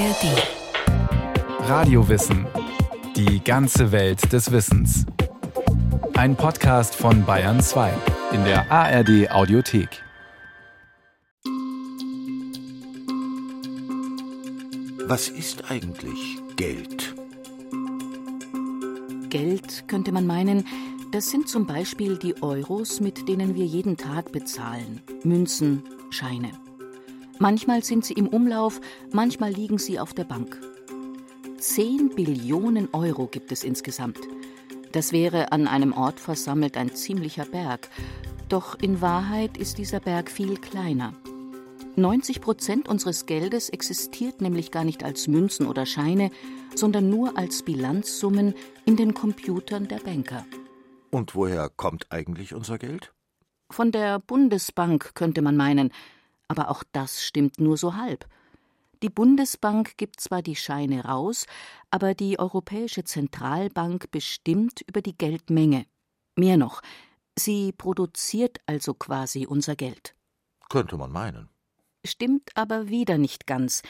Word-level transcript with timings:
ARD. 0.00 1.68
Radiowissen. 1.68 2.46
Die 3.16 3.44
ganze 3.44 3.92
Welt 3.92 4.32
des 4.32 4.50
Wissens. 4.50 5.04
Ein 6.14 6.36
Podcast 6.36 6.94
von 6.94 7.26
Bayern 7.26 7.60
2 7.60 7.92
in 8.32 8.42
der 8.44 8.72
ARD 8.72 9.30
Audiothek. 9.30 9.90
Was 15.06 15.28
ist 15.28 15.70
eigentlich 15.70 16.38
Geld? 16.56 17.14
Geld, 19.28 19.86
könnte 19.86 20.12
man 20.12 20.26
meinen, 20.26 20.66
das 21.12 21.28
sind 21.28 21.46
zum 21.46 21.66
Beispiel 21.66 22.16
die 22.16 22.42
Euros, 22.42 23.00
mit 23.00 23.28
denen 23.28 23.54
wir 23.54 23.66
jeden 23.66 23.98
Tag 23.98 24.32
bezahlen. 24.32 25.02
Münzen, 25.24 25.82
Scheine. 26.08 26.52
Manchmal 27.42 27.82
sind 27.82 28.04
sie 28.04 28.12
im 28.12 28.28
Umlauf, 28.28 28.82
manchmal 29.12 29.50
liegen 29.50 29.78
sie 29.78 29.98
auf 29.98 30.12
der 30.12 30.24
Bank. 30.24 30.60
Zehn 31.56 32.14
Billionen 32.14 32.90
Euro 32.92 33.28
gibt 33.28 33.50
es 33.50 33.64
insgesamt. 33.64 34.18
Das 34.92 35.10
wäre 35.12 35.50
an 35.50 35.66
einem 35.66 35.94
Ort 35.94 36.20
versammelt 36.20 36.76
ein 36.76 36.94
ziemlicher 36.94 37.46
Berg. 37.46 37.88
Doch 38.50 38.78
in 38.82 39.00
Wahrheit 39.00 39.56
ist 39.56 39.78
dieser 39.78 40.00
Berg 40.00 40.30
viel 40.30 40.58
kleiner. 40.58 41.14
90 41.96 42.42
Prozent 42.42 42.88
unseres 42.88 43.24
Geldes 43.24 43.70
existiert 43.70 44.42
nämlich 44.42 44.70
gar 44.70 44.84
nicht 44.84 45.02
als 45.02 45.26
Münzen 45.26 45.66
oder 45.66 45.86
Scheine, 45.86 46.30
sondern 46.74 47.08
nur 47.08 47.38
als 47.38 47.62
Bilanzsummen 47.62 48.52
in 48.84 48.96
den 48.96 49.14
Computern 49.14 49.88
der 49.88 50.00
Banker. 50.00 50.44
Und 51.10 51.34
woher 51.34 51.70
kommt 51.70 52.12
eigentlich 52.12 52.52
unser 52.52 52.76
Geld? 52.76 53.14
Von 53.70 53.92
der 53.92 54.18
Bundesbank 54.18 55.14
könnte 55.14 55.40
man 55.40 55.56
meinen, 55.56 55.90
aber 56.50 56.68
auch 56.68 56.82
das 56.90 57.22
stimmt 57.22 57.60
nur 57.60 57.76
so 57.76 57.94
halb. 57.94 58.26
Die 59.04 59.08
Bundesbank 59.08 59.96
gibt 59.96 60.20
zwar 60.20 60.42
die 60.42 60.56
Scheine 60.56 61.04
raus, 61.04 61.46
aber 61.92 62.12
die 62.12 62.40
Europäische 62.40 63.04
Zentralbank 63.04 64.10
bestimmt 64.10 64.82
über 64.88 65.00
die 65.00 65.16
Geldmenge. 65.16 65.86
Mehr 66.36 66.56
noch, 66.56 66.82
sie 67.38 67.70
produziert 67.70 68.58
also 68.66 68.94
quasi 68.94 69.46
unser 69.46 69.76
Geld. 69.76 70.16
Könnte 70.68 70.96
man 70.96 71.12
meinen. 71.12 71.48
Stimmt 72.04 72.50
aber 72.56 72.88
wieder 72.88 73.16
nicht 73.16 73.46
ganz. 73.46 73.82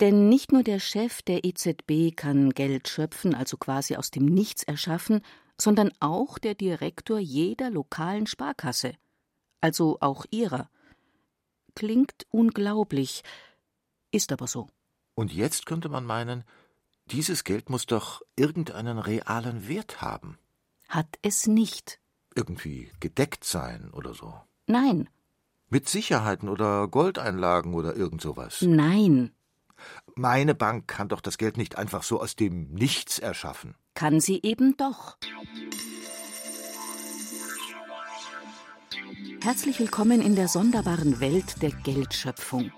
Denn 0.00 0.28
nicht 0.28 0.50
nur 0.50 0.64
der 0.64 0.80
Chef 0.80 1.22
der 1.22 1.44
EZB 1.44 2.16
kann 2.16 2.50
Geld 2.50 2.88
schöpfen, 2.88 3.32
also 3.32 3.56
quasi 3.56 3.94
aus 3.94 4.10
dem 4.10 4.24
Nichts 4.24 4.64
erschaffen, 4.64 5.20
sondern 5.58 5.92
auch 6.00 6.38
der 6.38 6.56
Direktor 6.56 7.20
jeder 7.20 7.70
lokalen 7.70 8.26
Sparkasse, 8.26 8.94
also 9.60 9.98
auch 10.00 10.26
ihrer 10.32 10.68
klingt 11.76 12.26
unglaublich, 12.30 13.22
ist 14.10 14.32
aber 14.32 14.48
so. 14.48 14.68
Und 15.14 15.32
jetzt 15.32 15.66
könnte 15.66 15.88
man 15.88 16.04
meinen, 16.04 16.42
dieses 17.06 17.44
Geld 17.44 17.70
muss 17.70 17.86
doch 17.86 18.22
irgendeinen 18.34 18.98
realen 18.98 19.68
Wert 19.68 20.02
haben. 20.02 20.38
Hat 20.88 21.18
es 21.22 21.46
nicht. 21.46 22.00
Irgendwie 22.34 22.90
gedeckt 22.98 23.44
sein 23.44 23.90
oder 23.92 24.12
so. 24.12 24.34
Nein. 24.66 25.08
Mit 25.68 25.88
Sicherheiten 25.88 26.48
oder 26.48 26.88
Goldeinlagen 26.88 27.74
oder 27.74 27.94
irgend 27.94 28.20
sowas. 28.20 28.62
Nein. 28.62 29.32
Meine 30.14 30.54
Bank 30.54 30.88
kann 30.88 31.08
doch 31.08 31.20
das 31.20 31.38
Geld 31.38 31.56
nicht 31.56 31.76
einfach 31.76 32.02
so 32.02 32.20
aus 32.20 32.36
dem 32.36 32.72
Nichts 32.72 33.18
erschaffen. 33.18 33.74
Kann 33.94 34.20
sie 34.20 34.40
eben 34.42 34.76
doch. 34.76 35.16
Herzlich 39.42 39.78
willkommen 39.78 40.20
in 40.20 40.34
der 40.34 40.48
sonderbaren 40.48 41.20
Welt 41.20 41.62
der 41.62 41.70
Geldschöpfung. 41.70 42.72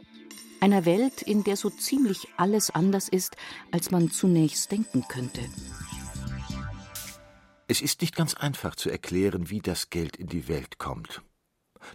Einer 0.60 0.84
Welt, 0.84 1.22
in 1.22 1.44
der 1.44 1.56
so 1.56 1.70
ziemlich 1.70 2.28
alles 2.36 2.70
anders 2.70 3.08
ist, 3.08 3.36
als 3.70 3.90
man 3.90 4.10
zunächst 4.10 4.70
denken 4.70 5.04
könnte. 5.08 5.40
Es 7.68 7.80
ist 7.80 8.00
nicht 8.00 8.16
ganz 8.16 8.34
einfach 8.34 8.74
zu 8.74 8.90
erklären, 8.90 9.50
wie 9.50 9.60
das 9.60 9.90
Geld 9.90 10.16
in 10.16 10.26
die 10.26 10.48
Welt 10.48 10.78
kommt. 10.78 11.22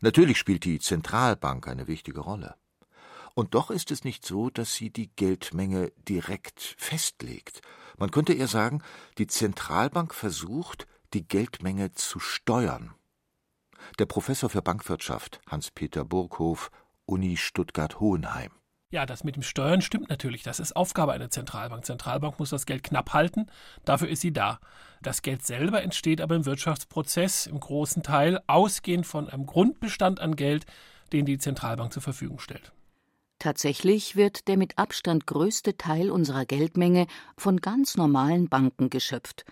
Natürlich 0.02 0.38
spielt 0.38 0.64
die 0.64 0.80
Zentralbank 0.80 1.68
eine 1.68 1.88
wichtige 1.88 2.22
Rolle. 2.22 2.56
Und 3.36 3.56
doch 3.56 3.72
ist 3.72 3.92
es 3.92 4.04
nicht 4.04 4.26
so, 4.26 4.50
dass 4.50 4.74
sie 4.74 4.92
die 4.92 5.10
Geldmenge 5.16 5.92
direkt 6.08 6.76
festlegt. 6.78 7.62
Man 7.98 8.12
könnte 8.12 8.34
eher 8.34 8.48
sagen, 8.48 8.82
die 9.18 9.28
Zentralbank 9.28 10.14
versucht, 10.14 10.88
die 11.14 11.28
Geldmenge 11.28 11.94
zu 11.94 12.20
steuern. 12.20 12.94
Der 14.00 14.06
Professor 14.06 14.50
für 14.50 14.62
Bankwirtschaft 14.62 15.40
Hans-Peter 15.48 16.06
Burghof, 16.06 16.72
Uni 17.06 17.38
Stuttgart-Hohenheim. 17.38 18.52
Ja, 18.94 19.08
das 19.08 19.24
mit 19.24 19.36
dem 19.36 19.42
Steuern 19.42 19.82
stimmt 19.82 20.10
natürlich. 20.10 20.44
Das 20.44 20.60
ist 20.60 20.76
Aufgabe 20.76 21.14
einer 21.14 21.32
Zentralbank. 21.32 21.84
Zentralbank 21.84 22.38
muss 22.38 22.52
das 22.52 22.68
Geld 22.68 22.84
knapp 22.84 23.14
halten. 23.14 23.48
Dafür 23.86 24.08
ist 24.08 24.22
sie 24.22 24.32
da. 24.32 24.60
Das 25.02 25.24
Geld 25.24 25.44
selber 25.44 25.82
entsteht 25.82 26.22
aber 26.22 26.36
im 26.36 26.46
Wirtschaftsprozess 26.46 27.48
im 27.48 27.60
großen 27.60 28.04
Teil 28.04 28.40
ausgehend 28.46 29.08
von 29.08 29.28
einem 29.30 29.48
Grundbestand 29.48 30.20
an 30.20 30.36
Geld, 30.36 30.68
den 31.12 31.26
die 31.26 31.40
Zentralbank 31.40 31.92
zur 31.92 32.04
Verfügung 32.04 32.38
stellt. 32.38 32.72
Tatsächlich 33.40 34.16
wird 34.16 34.48
der 34.48 34.58
mit 34.58 34.78
Abstand 34.78 35.26
größte 35.26 35.76
Teil 35.76 36.12
unserer 36.12 36.46
Geldmenge 36.46 37.08
von 37.36 37.58
ganz 37.58 37.98
normalen 37.98 38.48
Banken 38.48 38.92
geschöpft. 38.92 39.44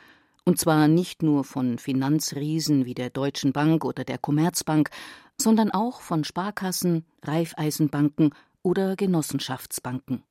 Und 0.44 0.60
zwar 0.60 0.88
nicht 0.88 1.22
nur 1.22 1.44
von 1.44 1.78
Finanzriesen 1.78 2.86
wie 2.86 2.96
der 2.96 3.10
Deutschen 3.10 3.54
Bank 3.54 3.86
oder 3.86 4.04
der 4.04 4.18
Commerzbank, 4.18 4.90
sondern 5.40 5.72
auch 5.72 6.02
von 6.02 6.24
Sparkassen, 6.24 7.06
Raiffeisenbanken 7.24 8.34
oder 8.64 8.96
Genossenschaftsbanken. 8.96 10.24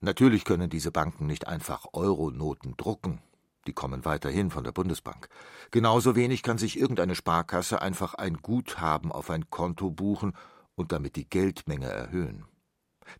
Natürlich 0.00 0.44
können 0.44 0.70
diese 0.70 0.92
Banken 0.92 1.26
nicht 1.26 1.48
einfach 1.48 1.86
Euronoten 1.92 2.76
drucken. 2.76 3.20
Die 3.66 3.72
kommen 3.72 4.04
weiterhin 4.04 4.50
von 4.50 4.64
der 4.64 4.72
Bundesbank. 4.72 5.28
Genauso 5.70 6.16
wenig 6.16 6.42
kann 6.42 6.56
sich 6.56 6.78
irgendeine 6.78 7.14
Sparkasse 7.14 7.82
einfach 7.82 8.14
ein 8.14 8.38
Guthaben 8.38 9.12
auf 9.12 9.28
ein 9.28 9.50
Konto 9.50 9.90
buchen 9.90 10.34
und 10.74 10.92
damit 10.92 11.16
die 11.16 11.28
Geldmenge 11.28 11.88
erhöhen. 11.88 12.46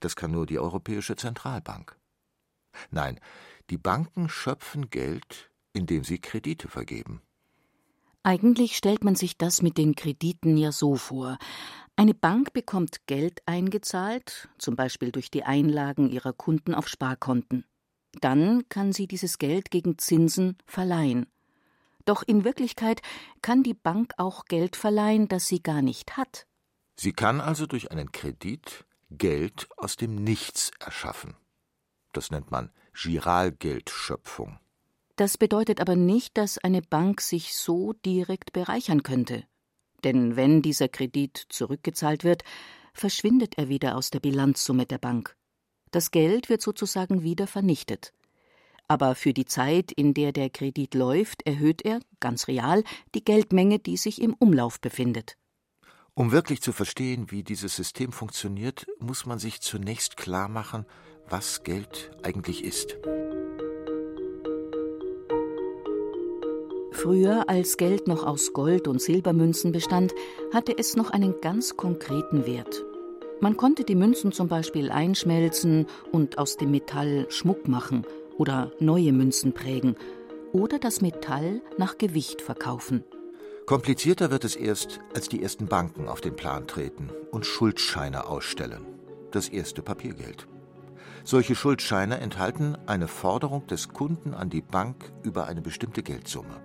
Das 0.01 0.17
kann 0.17 0.31
nur 0.31 0.47
die 0.47 0.59
Europäische 0.59 1.17
Zentralbank. 1.17 1.99
Nein, 2.91 3.19
die 3.71 3.79
Banken 3.79 4.29
schöpfen 4.29 4.89
Geld, 4.89 5.48
indem 5.78 6.05
sie 6.05 6.19
Kredite 6.19 6.69
vergeben. 6.69 7.22
Eigentlich 8.22 8.77
stellt 8.77 9.05
man 9.05 9.15
sich 9.15 9.39
das 9.39 9.62
mit 9.62 9.78
den 9.78 9.94
Krediten 9.94 10.56
ja 10.59 10.72
so 10.72 10.97
vor. 10.97 11.39
Eine 11.97 12.15
Bank 12.15 12.53
bekommt 12.53 13.06
Geld 13.06 13.41
eingezahlt, 13.47 14.50
zum 14.59 14.77
Beispiel 14.77 15.12
durch 15.12 15.31
die 15.31 15.44
Einlagen 15.44 16.11
ihrer 16.11 16.33
Kunden 16.33 16.75
auf 16.75 16.88
Sparkonten. 16.88 17.65
Dann 18.21 18.69
kann 18.69 18.93
sie 18.93 19.06
dieses 19.06 19.38
Geld 19.38 19.71
gegen 19.71 19.99
Zinsen 19.99 20.59
verleihen. 20.67 21.27
Doch 22.05 22.22
in 22.22 22.44
Wirklichkeit 22.44 23.00
kann 23.41 23.62
die 23.62 23.75
Bank 23.75 24.12
auch 24.17 24.44
Geld 24.47 24.77
verleihen, 24.77 25.28
das 25.28 25.47
sie 25.47 25.62
gar 25.62 25.83
nicht 25.83 26.17
hat. 26.17 26.47
Sie 26.97 27.12
kann 27.12 27.41
also 27.41 27.67
durch 27.67 27.93
einen 27.93 28.12
Kredit 28.12 28.84
Geld 29.11 29.69
aus 29.77 29.97
dem 29.97 30.17
Nichts 30.17 30.71
erschaffen. 30.81 31.37
Das 32.12 32.31
nennt 32.31 32.50
man 32.50 32.72
Giralgeldschöpfung. 32.94 34.59
Das 35.19 35.37
bedeutet 35.37 35.81
aber 35.81 35.97
nicht, 35.97 36.39
dass 36.39 36.59
eine 36.59 36.81
Bank 36.81 37.21
sich 37.21 37.56
so 37.56 37.93
direkt 37.93 38.53
bereichern 38.53 39.03
könnte. 39.03 39.43
Denn 40.05 40.37
wenn 40.37 40.62
dieser 40.62 40.87
Kredit 40.87 41.47
zurückgezahlt 41.49 42.23
wird, 42.23 42.45
verschwindet 42.95 43.59
er 43.59 43.69
wieder 43.69 43.97
aus 43.97 44.11
der 44.11 44.21
Bilanzsumme 44.21 44.87
der 44.87 44.99
Bank. 44.99 45.34
Das 45.91 46.12
Geld 46.12 46.49
wird 46.49 46.62
sozusagen 46.62 47.25
wieder 47.25 47.49
vernichtet. 47.49 48.12
Aber 48.87 49.17
für 49.17 49.33
die 49.33 49.45
Zeit, 49.45 49.91
in 49.91 50.15
der 50.15 50.31
der 50.31 50.51
Kredit 50.51 50.95
läuft, 50.95 51.45
erhöht 51.45 51.85
er, 51.85 51.99
ganz 52.21 52.47
real, 52.47 52.85
die 53.17 53.25
Geldmenge, 53.25 53.81
die 53.81 53.97
sich 53.97 54.23
im 54.23 54.35
Umlauf 54.35 54.81
befindet. 54.81 55.37
Um 56.15 56.31
wirklich 56.31 56.62
zu 56.62 56.71
verstehen, 56.71 57.33
wie 57.33 57.43
dieses 57.43 57.75
System 57.75 58.12
funktioniert, 58.12 58.87
muss 59.00 59.26
man 59.26 59.41
sich 59.41 59.62
zunächst 59.62 60.17
klar 60.17 60.49
machen, 60.49 60.87
was 61.29 61.65
Geld 61.65 62.12
eigentlich 62.23 62.62
ist. 62.62 62.97
Früher, 66.93 67.49
als 67.49 67.76
Geld 67.76 68.08
noch 68.08 68.26
aus 68.26 68.52
Gold 68.52 68.88
und 68.88 69.00
Silbermünzen 69.00 69.73
bestand, 69.73 70.14
hatte 70.52 70.76
es 70.76 70.96
noch 70.96 71.11
einen 71.11 71.40
ganz 71.40 71.76
konkreten 71.76 72.46
Wert. 72.46 72.85
Man 73.40 73.56
konnte 73.56 73.85
die 73.85 73.94
Münzen 73.94 74.32
zum 74.32 74.49
Beispiel 74.49 74.90
einschmelzen 74.90 75.87
und 76.11 76.38
aus 76.38 76.56
dem 76.56 76.73
Metall 76.73 77.26
Schmuck 77.29 77.69
machen 77.69 78.05
oder 78.37 78.73
neue 78.81 79.12
Münzen 79.12 79.52
prägen 79.52 79.96
oder 80.52 80.79
das 80.79 81.00
Metall 81.00 81.61
nach 81.76 81.99
Gewicht 81.99 82.43
verkaufen. 82.43 83.05
Komplizierter 83.67 84.31
wird 84.31 84.44
es 84.44 84.56
erst, 84.56 84.99
als 85.14 85.29
die 85.29 85.43
ersten 85.43 85.67
Banken 85.67 86.08
auf 86.08 86.20
den 86.20 86.34
Plan 86.34 86.67
treten 86.67 87.11
und 87.31 87.44
Schuldscheine 87.44 88.26
ausstellen. 88.26 88.87
Das 89.31 89.49
erste 89.50 89.82
Papiergeld. 89.82 90.49
Solche 91.23 91.55
Schuldscheine 91.55 92.19
enthalten 92.19 92.79
eine 92.87 93.06
Forderung 93.06 93.67
des 93.67 93.91
Kunden 93.91 94.32
an 94.32 94.49
die 94.49 94.62
Bank 94.62 95.12
über 95.23 95.46
eine 95.46 95.61
bestimmte 95.61 96.02
Geldsumme. 96.02 96.62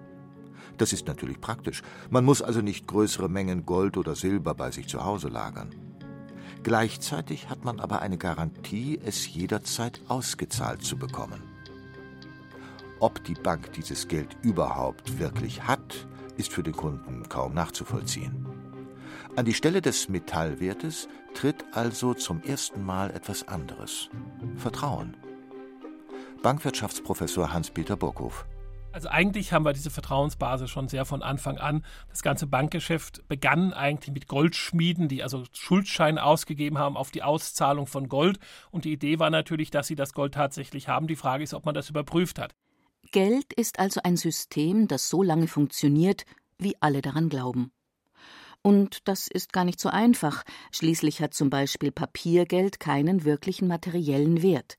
Das 0.77 0.93
ist 0.93 1.07
natürlich 1.07 1.39
praktisch. 1.39 1.81
Man 2.09 2.25
muss 2.25 2.41
also 2.41 2.61
nicht 2.61 2.87
größere 2.87 3.29
Mengen 3.29 3.65
Gold 3.65 3.97
oder 3.97 4.15
Silber 4.15 4.53
bei 4.55 4.71
sich 4.71 4.87
zu 4.87 5.03
Hause 5.03 5.29
lagern. 5.29 5.73
Gleichzeitig 6.63 7.49
hat 7.49 7.65
man 7.65 7.79
aber 7.79 8.01
eine 8.01 8.17
Garantie, 8.17 8.99
es 9.03 9.33
jederzeit 9.33 10.01
ausgezahlt 10.07 10.83
zu 10.83 10.97
bekommen. 10.97 11.41
Ob 12.99 13.23
die 13.25 13.33
Bank 13.33 13.73
dieses 13.73 14.07
Geld 14.07 14.37
überhaupt 14.43 15.19
wirklich 15.19 15.63
hat, 15.67 16.07
ist 16.37 16.53
für 16.53 16.63
den 16.63 16.73
Kunden 16.73 17.27
kaum 17.27 17.53
nachzuvollziehen. 17.53 18.45
An 19.35 19.45
die 19.45 19.53
Stelle 19.53 19.81
des 19.81 20.09
Metallwertes 20.09 21.09
tritt 21.33 21.65
also 21.73 22.13
zum 22.13 22.41
ersten 22.43 22.85
Mal 22.85 23.11
etwas 23.11 23.47
anderes. 23.47 24.09
Vertrauen. 24.55 25.17
Bankwirtschaftsprofessor 26.43 27.51
Hans-Peter 27.51 27.97
Burkhoff. 27.97 28.45
Also 28.93 29.09
eigentlich 29.09 29.51
haben 29.51 29.65
wir 29.65 29.73
diese 29.73 29.89
Vertrauensbasis 29.89 30.69
schon 30.69 30.87
sehr 30.87 31.03
von 31.05 31.23
Anfang 31.23 31.57
an. 31.57 31.83
Das 32.09 32.21
ganze 32.21 32.45
Bankgeschäft 32.45 33.27
begann 33.27 33.73
eigentlich 33.73 34.13
mit 34.13 34.27
Goldschmieden, 34.27 35.07
die 35.07 35.23
also 35.23 35.45
Schuldscheine 35.51 36.23
ausgegeben 36.23 36.77
haben 36.77 36.95
auf 36.95 37.09
die 37.09 37.23
Auszahlung 37.23 37.87
von 37.87 38.07
Gold. 38.07 38.37
Und 38.69 38.85
die 38.85 38.93
Idee 38.93 39.17
war 39.17 39.31
natürlich, 39.31 39.71
dass 39.71 39.87
sie 39.87 39.95
das 39.95 40.13
Gold 40.13 40.35
tatsächlich 40.35 40.89
haben. 40.89 41.07
Die 41.07 41.15
Frage 41.15 41.43
ist, 41.43 41.55
ob 41.55 41.65
man 41.65 41.73
das 41.73 41.89
überprüft 41.89 42.37
hat. 42.37 42.53
Geld 43.11 43.51
ist 43.53 43.79
also 43.79 43.99
ein 44.03 44.15
System, 44.15 44.87
das 44.87 45.09
so 45.09 45.23
lange 45.23 45.47
funktioniert, 45.47 46.25
wie 46.59 46.75
alle 46.79 47.01
daran 47.01 47.29
glauben. 47.29 47.71
Und 48.61 49.07
das 49.07 49.27
ist 49.27 49.53
gar 49.53 49.65
nicht 49.65 49.79
so 49.79 49.89
einfach. 49.89 50.43
Schließlich 50.71 51.19
hat 51.19 51.33
zum 51.33 51.49
Beispiel 51.49 51.91
Papiergeld 51.91 52.79
keinen 52.79 53.25
wirklichen 53.25 53.67
materiellen 53.67 54.43
Wert. 54.43 54.77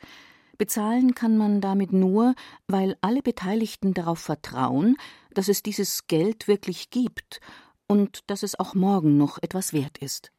Bezahlen 0.56 1.14
kann 1.14 1.36
man 1.36 1.60
damit 1.60 1.92
nur, 1.92 2.34
weil 2.66 2.96
alle 3.00 3.22
Beteiligten 3.22 3.94
darauf 3.94 4.18
vertrauen, 4.18 4.96
dass 5.32 5.48
es 5.48 5.62
dieses 5.62 6.06
Geld 6.06 6.48
wirklich 6.48 6.90
gibt 6.90 7.40
und 7.86 8.20
dass 8.30 8.42
es 8.42 8.58
auch 8.58 8.74
morgen 8.74 9.16
noch 9.16 9.38
etwas 9.42 9.72
wert 9.72 9.98
ist. 9.98 10.32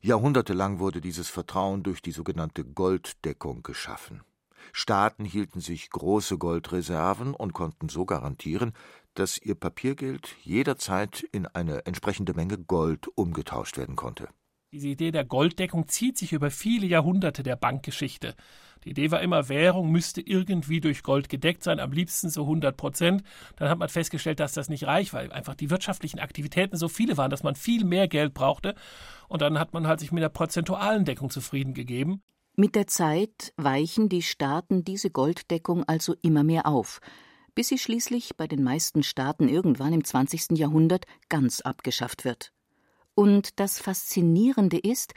Jahrhundertelang 0.00 0.78
wurde 0.78 1.00
dieses 1.00 1.28
Vertrauen 1.28 1.82
durch 1.82 2.02
die 2.02 2.12
sogenannte 2.12 2.64
Golddeckung 2.64 3.62
geschaffen. 3.62 4.22
Staaten 4.72 5.24
hielten 5.24 5.60
sich 5.60 5.90
große 5.90 6.38
Goldreserven 6.38 7.34
und 7.34 7.52
konnten 7.52 7.88
so 7.88 8.04
garantieren, 8.04 8.72
dass 9.14 9.38
ihr 9.38 9.54
Papiergeld 9.54 10.34
jederzeit 10.42 11.22
in 11.32 11.46
eine 11.46 11.86
entsprechende 11.86 12.34
Menge 12.34 12.58
Gold 12.58 13.08
umgetauscht 13.16 13.76
werden 13.76 13.96
konnte. 13.96 14.28
Diese 14.72 14.88
Idee 14.88 15.10
der 15.10 15.26
Golddeckung 15.26 15.86
zieht 15.86 16.16
sich 16.16 16.32
über 16.32 16.50
viele 16.50 16.86
Jahrhunderte 16.86 17.42
der 17.42 17.56
Bankgeschichte. 17.56 18.34
Die 18.84 18.90
Idee 18.92 19.10
war 19.10 19.20
immer, 19.20 19.50
Währung 19.50 19.92
müsste 19.92 20.22
irgendwie 20.22 20.80
durch 20.80 21.02
Gold 21.02 21.28
gedeckt 21.28 21.62
sein, 21.62 21.78
am 21.78 21.92
liebsten 21.92 22.30
so 22.30 22.44
100 22.44 22.74
Prozent. 22.74 23.22
Dann 23.56 23.68
hat 23.68 23.78
man 23.78 23.90
festgestellt, 23.90 24.40
dass 24.40 24.54
das 24.54 24.70
nicht 24.70 24.86
reicht, 24.86 25.12
weil 25.12 25.30
einfach 25.30 25.56
die 25.56 25.68
wirtschaftlichen 25.68 26.20
Aktivitäten 26.20 26.78
so 26.78 26.88
viele 26.88 27.18
waren, 27.18 27.30
dass 27.30 27.42
man 27.42 27.54
viel 27.54 27.84
mehr 27.84 28.08
Geld 28.08 28.32
brauchte. 28.32 28.74
Und 29.28 29.42
dann 29.42 29.58
hat 29.58 29.74
man 29.74 29.86
halt 29.86 30.00
sich 30.00 30.10
mit 30.10 30.22
der 30.22 30.30
prozentualen 30.30 31.04
Deckung 31.04 31.28
zufrieden 31.28 31.74
gegeben. 31.74 32.22
Mit 32.56 32.74
der 32.74 32.86
Zeit 32.86 33.52
weichen 33.58 34.08
die 34.08 34.22
Staaten 34.22 34.84
diese 34.84 35.10
Golddeckung 35.10 35.84
also 35.84 36.14
immer 36.22 36.44
mehr 36.44 36.66
auf, 36.66 37.02
bis 37.54 37.68
sie 37.68 37.78
schließlich 37.78 38.38
bei 38.38 38.46
den 38.46 38.62
meisten 38.62 39.02
Staaten 39.02 39.50
irgendwann 39.50 39.92
im 39.92 40.02
20. 40.02 40.56
Jahrhundert 40.58 41.04
ganz 41.28 41.60
abgeschafft 41.60 42.24
wird. 42.24 42.54
Und 43.14 43.60
das 43.60 43.78
Faszinierende 43.78 44.78
ist, 44.78 45.14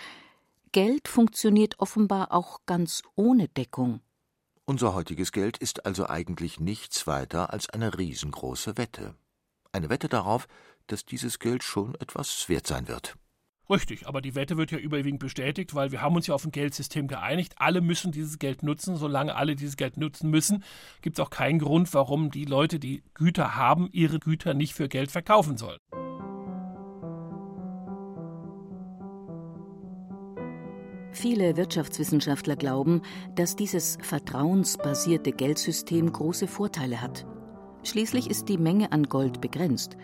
Geld 0.72 1.08
funktioniert 1.08 1.80
offenbar 1.80 2.34
auch 2.34 2.60
ganz 2.66 3.02
ohne 3.16 3.48
Deckung. 3.48 4.02
Unser 4.66 4.94
heutiges 4.94 5.32
Geld 5.32 5.58
ist 5.58 5.86
also 5.86 6.08
eigentlich 6.10 6.60
nichts 6.60 7.08
weiter 7.08 7.54
als 7.54 7.70
eine 7.70 7.98
riesengroße 7.98 8.78
Wette. 8.78 9.16
Eine 9.72 9.90
Wette 9.90 10.10
darauf, 10.10 10.48
dass 10.88 11.06
dieses 11.06 11.40
Geld 11.40 11.64
schon 11.64 11.96
etwas 11.96 12.50
wert 12.50 12.68
sein 12.68 12.88
wird. 12.88 13.16
Richtig, 13.70 14.08
aber 14.08 14.22
die 14.22 14.36
Wette 14.36 14.58
wird 14.58 14.72
ja 14.72 14.78
überwiegend 14.78 15.20
bestätigt, 15.20 15.74
weil 15.74 15.92
wir 15.92 16.02
haben 16.02 16.16
uns 16.16 16.28
ja 16.28 16.36
auf 16.36 16.46
ein 16.46 16.52
Geldsystem 16.52 17.08
geeinigt. 17.08 17.54
Alle 17.58 17.82
müssen 17.82 18.12
dieses 18.12 18.38
Geld 18.38 18.62
nutzen. 18.62 18.96
Solange 18.96 19.36
alle 19.36 19.56
dieses 19.56 19.76
Geld 19.76 19.98
nutzen 19.98 20.30
müssen, 20.30 20.64
gibt 21.02 21.18
es 21.18 21.26
auch 21.26 21.32
keinen 21.32 21.60
Grund, 21.60 21.94
warum 21.94 22.30
die 22.30 22.46
Leute, 22.46 22.80
die 22.80 23.04
Güter 23.14 23.56
haben, 23.56 23.90
ihre 23.92 24.20
Güter 24.20 24.54
nicht 24.54 24.76
für 24.76 24.88
Geld 24.88 25.12
verkaufen 25.12 25.58
sollen. 25.58 25.80
Viele 31.28 31.58
Wirtschaftswissenschaftler 31.58 32.56
glauben, 32.56 33.02
dass 33.34 33.56
dieses 33.56 33.98
vertrauensbasierte 34.04 35.32
Geldsystem 35.32 36.14
große 36.14 36.48
Vorteile 36.48 37.02
hat. 37.02 37.26
Schließlich 37.84 38.30
ist 38.30 38.48
die 38.48 38.60
Menge 38.60 38.92
an 38.92 39.06
Gold 39.06 39.42
begrenzt. 39.42 39.98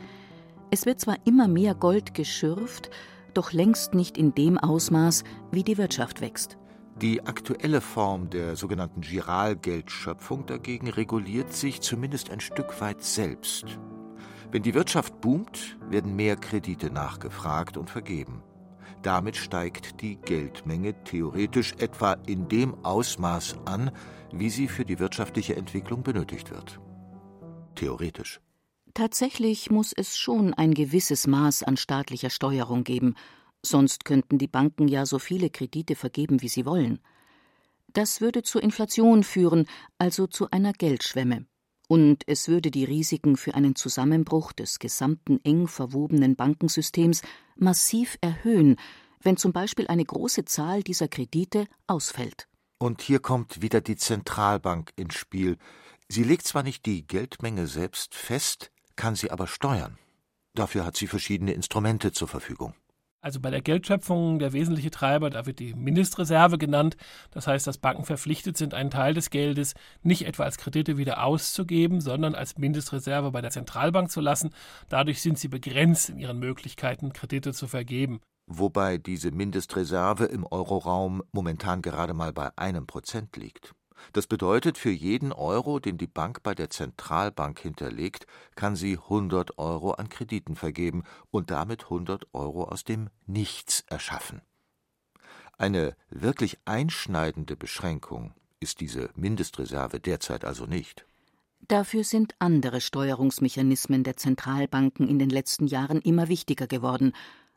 Es 0.72 0.88
wird 0.88 1.00
zwar 1.00 1.18
immer 1.26 1.48
mehr 1.48 1.76
Gold 1.76 2.16
geschürft, 2.16 2.90
doch 3.36 3.54
längst 3.54 3.94
nicht 3.94 4.18
in 4.18 4.34
dem 4.34 4.58
Ausmaß, 4.58 5.24
wie 5.52 5.64
die 5.64 5.78
Wirtschaft 5.78 6.22
wächst. 6.22 6.58
Die 7.00 7.24
aktuelle 7.24 7.82
Form 7.82 8.32
der 8.32 8.56
sogenannten 8.56 9.02
Giralgeldschöpfung 9.02 10.48
dagegen 10.48 10.90
reguliert 10.90 11.54
sich 11.54 11.82
zumindest 11.82 12.32
ein 12.32 12.40
Stück 12.40 12.82
weit 12.82 13.04
selbst. 13.04 13.66
Wenn 14.52 14.64
die 14.64 14.74
Wirtschaft 14.74 15.22
boomt, 15.22 15.78
werden 15.88 16.16
mehr 16.16 16.36
Kredite 16.36 16.90
nachgefragt 16.90 17.78
und 17.78 17.92
vergeben. 17.92 18.42
Damit 19.04 19.36
steigt 19.36 20.02
die 20.02 20.16
Geldmenge 20.16 20.94
theoretisch 21.04 21.74
etwa 21.80 22.14
in 22.28 22.48
dem 22.48 22.76
Ausmaß 22.86 23.56
an, 23.66 23.92
wie 24.32 24.50
sie 24.50 24.68
für 24.68 24.86
die 24.86 25.00
wirtschaftliche 25.00 25.56
Entwicklung 25.56 26.04
benötigt 26.04 26.52
wird. 26.52 26.80
Theoretisch. 27.76 28.40
Tatsächlich 28.94 29.72
muss 29.72 29.94
es 29.94 30.18
schon 30.18 30.54
ein 30.54 30.74
gewisses 30.74 31.26
Maß 31.26 31.64
an 31.64 31.78
staatlicher 31.78 32.30
Steuerung 32.30 32.84
geben, 32.84 33.16
sonst 33.64 34.06
könnten 34.06 34.38
die 34.38 34.48
Banken 34.48 34.88
ja 34.88 35.06
so 35.06 35.18
viele 35.18 35.50
Kredite 35.50 35.96
vergeben, 35.96 36.42
wie 36.42 36.50
sie 36.50 36.66
wollen. 36.66 37.00
Das 37.94 38.22
würde 38.22 38.44
zur 38.44 38.62
Inflation 38.62 39.24
führen, 39.24 39.66
also 39.98 40.28
zu 40.28 40.50
einer 40.52 40.74
Geldschwemme. 40.74 41.46
Und 41.92 42.24
es 42.26 42.48
würde 42.48 42.72
die 42.72 42.86
Risiken 42.86 43.36
für 43.36 43.54
einen 43.54 43.76
Zusammenbruch 43.76 44.54
des 44.54 44.80
gesamten 44.80 45.42
eng 45.44 45.68
verwobenen 45.68 46.38
Bankensystems 46.38 47.22
massiv 47.58 48.18
erhöhen, 48.22 48.78
wenn 49.20 49.36
zum 49.36 49.52
Beispiel 49.52 49.88
eine 49.88 50.06
große 50.06 50.46
Zahl 50.46 50.84
dieser 50.84 51.10
Kredite 51.10 51.66
ausfällt. 51.88 52.48
Und 52.78 53.02
hier 53.02 53.20
kommt 53.20 53.62
wieder 53.62 53.82
die 53.82 53.98
Zentralbank 53.98 54.94
ins 54.96 55.16
Spiel. 55.16 55.58
Sie 56.08 56.24
legt 56.24 56.48
zwar 56.48 56.64
nicht 56.64 56.86
die 56.86 57.06
Geldmenge 57.06 57.68
selbst 57.68 58.16
fest, 58.16 58.72
kann 58.96 59.16
sie 59.16 59.30
aber 59.30 59.48
steuern. 59.48 59.98
Dafür 60.54 60.86
hat 60.86 60.96
sie 60.96 61.08
verschiedene 61.08 61.52
Instrumente 61.52 62.14
zur 62.14 62.30
Verfügung. 62.30 62.74
Also 63.24 63.40
bei 63.40 63.52
der 63.52 63.62
Geldschöpfung 63.62 64.40
der 64.40 64.52
wesentliche 64.52 64.90
Treiber, 64.90 65.30
da 65.30 65.46
wird 65.46 65.60
die 65.60 65.76
Mindestreserve 65.76 66.58
genannt. 66.58 66.98
Das 67.30 67.46
heißt, 67.46 67.68
dass 67.68 67.78
Banken 67.78 68.04
verpflichtet 68.04 68.58
sind, 68.58 68.74
einen 68.74 68.90
Teil 68.90 69.14
des 69.14 69.30
Geldes 69.30 69.76
nicht 70.02 70.26
etwa 70.26 70.44
als 70.44 70.58
Kredite 70.58 70.98
wieder 70.98 71.24
auszugeben, 71.24 72.02
sondern 72.02 72.34
als 72.34 72.58
Mindestreserve 72.58 73.30
bei 73.30 73.42
der 73.42 73.52
Zentralbank 73.52 74.10
zu 74.10 74.22
lassen. 74.22 74.50
Dadurch 74.90 75.22
sind 75.22 75.38
sie 75.38 75.50
begrenzt 75.50 76.10
in 76.10 76.18
ihren 76.18 76.40
Möglichkeiten, 76.40 77.14
Kredite 77.14 77.54
zu 77.54 77.68
vergeben. 77.68 78.22
Wobei 78.48 78.98
diese 78.98 79.30
Mindestreserve 79.30 80.26
im 80.26 80.44
Euroraum 80.50 81.22
momentan 81.32 81.84
gerade 81.84 82.16
mal 82.16 82.34
bei 82.34 82.50
einem 82.58 82.88
Prozent 82.88 83.38
liegt. 83.38 83.74
Das 84.14 84.28
bedeutet, 84.28 84.78
für 84.78 84.92
jeden 84.92 85.32
Euro, 85.32 85.80
den 85.80 85.98
die 85.98 86.08
Bank 86.08 86.44
bei 86.44 86.54
der 86.56 86.70
Zentralbank 86.70 87.60
hinterlegt, 87.60 88.26
kann 88.56 88.76
sie 88.76 88.94
100 88.94 89.58
Euro 89.58 89.92
an 89.92 90.10
Krediten 90.10 90.56
vergeben 90.56 91.04
und 91.30 91.52
damit 91.52 91.86
100 91.86 92.28
Euro 92.34 92.66
aus 92.66 92.84
dem 92.84 93.10
Nichts 93.26 93.84
erschaffen. 93.88 94.42
Eine 95.58 95.96
wirklich 96.10 96.58
einschneidende 96.66 97.56
Beschränkung 97.56 98.34
ist 98.60 98.80
diese 98.80 99.10
Mindestreserve 99.16 100.00
derzeit 100.00 100.46
also 100.46 100.66
nicht. 100.66 101.06
Dafür 101.68 102.04
sind 102.04 102.36
andere 102.40 102.82
Steuerungsmechanismen 102.82 104.04
der 104.04 104.18
Zentralbanken 104.18 105.08
in 105.08 105.20
den 105.20 105.30
letzten 105.30 105.68
Jahren 105.68 106.02
immer 106.02 106.28
wichtiger 106.28 106.68
geworden, 106.68 107.14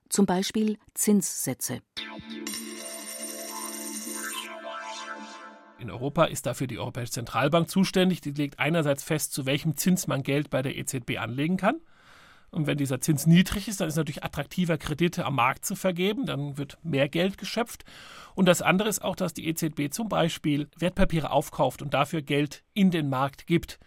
zum 0.08 0.26
Beispiel 0.26 0.78
Zinssätze. 0.92 1.80
In 5.78 5.90
Europa 5.90 6.24
ist 6.24 6.46
dafür 6.46 6.66
die 6.66 6.78
Europäische 6.78 7.12
Zentralbank 7.12 7.68
zuständig. 7.68 8.20
Die 8.20 8.30
legt 8.30 8.58
einerseits 8.58 9.02
fest, 9.02 9.32
zu 9.32 9.44
welchem 9.44 9.76
Zins 9.76 10.06
man 10.06 10.22
Geld 10.22 10.50
bei 10.50 10.62
der 10.62 10.76
EZB 10.76 11.18
anlegen 11.18 11.56
kann. 11.56 11.80
Und 12.50 12.68
wenn 12.68 12.78
dieser 12.78 13.00
Zins 13.00 13.26
niedrig 13.26 13.66
ist, 13.66 13.80
dann 13.80 13.88
ist 13.88 13.94
es 13.94 13.98
natürlich 13.98 14.22
attraktiver, 14.22 14.78
Kredite 14.78 15.24
am 15.24 15.34
Markt 15.34 15.64
zu 15.64 15.74
vergeben. 15.74 16.24
Dann 16.24 16.56
wird 16.56 16.78
mehr 16.84 17.08
Geld 17.08 17.36
geschöpft. 17.36 17.84
Und 18.36 18.46
das 18.46 18.62
andere 18.62 18.88
ist 18.88 19.02
auch, 19.02 19.16
dass 19.16 19.34
die 19.34 19.48
EZB 19.48 19.92
zum 19.92 20.08
Beispiel 20.08 20.68
Wertpapiere 20.78 21.30
aufkauft 21.30 21.82
und 21.82 21.92
dafür 21.92 22.22
Geld 22.22 22.62
in 22.72 22.92
den 22.92 23.08
Markt 23.08 23.48
gibt. 23.48 23.80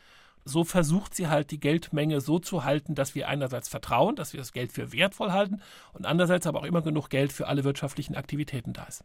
So 0.44 0.66
versucht 0.66 1.16
sie 1.16 1.28
halt 1.28 1.52
die 1.52 1.60
Geldmenge 1.60 2.20
so 2.20 2.40
zu 2.40 2.66
halten, 2.66 2.96
dass 2.96 3.16
wir 3.16 3.30
einerseits 3.30 3.70
vertrauen, 3.70 4.16
dass 4.16 4.34
wir 4.34 4.40
das 4.40 4.52
Geld 4.52 4.74
für 4.74 4.92
wertvoll 4.92 5.32
halten 5.32 5.62
und 5.94 6.06
andererseits 6.06 6.48
aber 6.48 6.60
auch 6.60 6.66
immer 6.66 6.82
genug 6.82 7.10
Geld 7.10 7.32
für 7.32 7.48
alle 7.48 7.64
wirtschaftlichen 7.64 8.16
Aktivitäten 8.16 8.74
da 8.74 8.84
ist. 8.84 9.04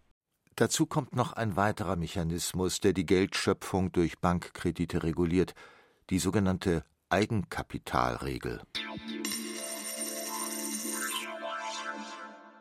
Dazu 0.57 0.87
kommt 0.87 1.17
noch 1.17 1.33
ein 1.33 1.57
weiterer 1.57 1.97
Mechanismus, 1.97 2.81
der 2.81 2.93
die 2.93 3.07
Geldschöpfung 3.07 3.93
durch 3.93 4.19
Bankkredite 4.19 5.03
reguliert, 5.03 5.55
die 6.11 6.19
sogenannte 6.19 6.85
Eigenkapitalregel. 7.09 8.61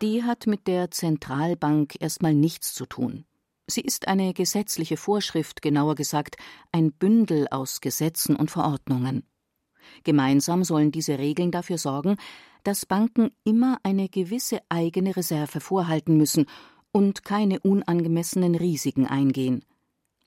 Die 0.01 0.24
hat 0.24 0.48
mit 0.48 0.67
der 0.67 0.89
Zentralbank 0.89 1.95
erstmal 2.00 2.33
nichts 2.33 2.74
zu 2.74 2.86
tun. 2.86 3.25
Sie 3.67 3.81
ist 3.81 4.07
eine 4.07 4.33
gesetzliche 4.33 4.98
Vorschrift, 4.98 5.62
genauer 5.62 5.95
gesagt 5.95 6.38
ein 6.71 6.91
Bündel 6.91 7.48
aus 7.51 7.81
Gesetzen 7.81 8.36
und 8.36 8.51
Verordnungen. 8.51 9.24
Gemeinsam 10.03 10.63
sollen 10.63 10.91
diese 10.91 11.19
Regeln 11.19 11.51
dafür 11.51 11.77
sorgen, 11.77 12.17
dass 12.63 12.86
Banken 12.86 13.31
immer 13.43 13.79
eine 13.83 14.10
gewisse 14.10 14.60
eigene 14.69 15.15
Reserve 15.15 15.60
vorhalten 15.60 16.17
müssen 16.17 16.45
und 16.91 17.24
keine 17.24 17.60
unangemessenen 17.60 18.55
Risiken 18.55 19.07
eingehen. 19.07 19.63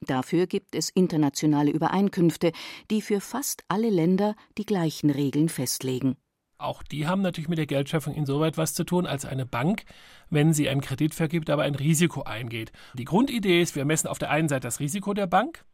Dafür 0.01 0.47
gibt 0.47 0.75
es 0.75 0.91
internationale 0.91 1.71
Übereinkünfte, 1.71 2.53
die 2.91 3.01
für 3.01 3.21
fast 3.21 3.65
alle 3.69 3.91
Länder 3.91 4.35
die 4.59 4.67
gleichen 4.67 5.11
Regeln 5.11 5.49
festlegen. 5.49 6.17
Auch 6.59 6.83
die 6.83 7.07
haben 7.07 7.23
natürlich 7.23 7.49
mit 7.49 7.59
der 7.59 7.67
Geldschöpfung 7.67 8.15
insoweit 8.15 8.57
was 8.57 8.75
zu 8.75 8.85
tun, 8.85 9.07
als 9.07 9.25
eine 9.25 9.45
Bank, 9.45 9.85
wenn 10.31 10.53
sie 10.53 10.69
einen 10.69 10.81
Kredit 10.81 11.15
vergibt, 11.15 11.51
aber 11.51 11.63
ein 11.63 11.75
Risiko 11.75 12.23
eingeht. 12.23 12.73
Die 12.95 13.05
Grundidee 13.05 13.61
ist, 13.61 13.77
wir 13.77 13.85
messen 13.85 14.09
auf 14.09 14.19
der 14.19 14.31
einen 14.31 14.49
Seite 14.49 14.67
das 14.67 14.81
Risiko 14.81 15.15
der 15.15 15.27
Bank, 15.27 15.65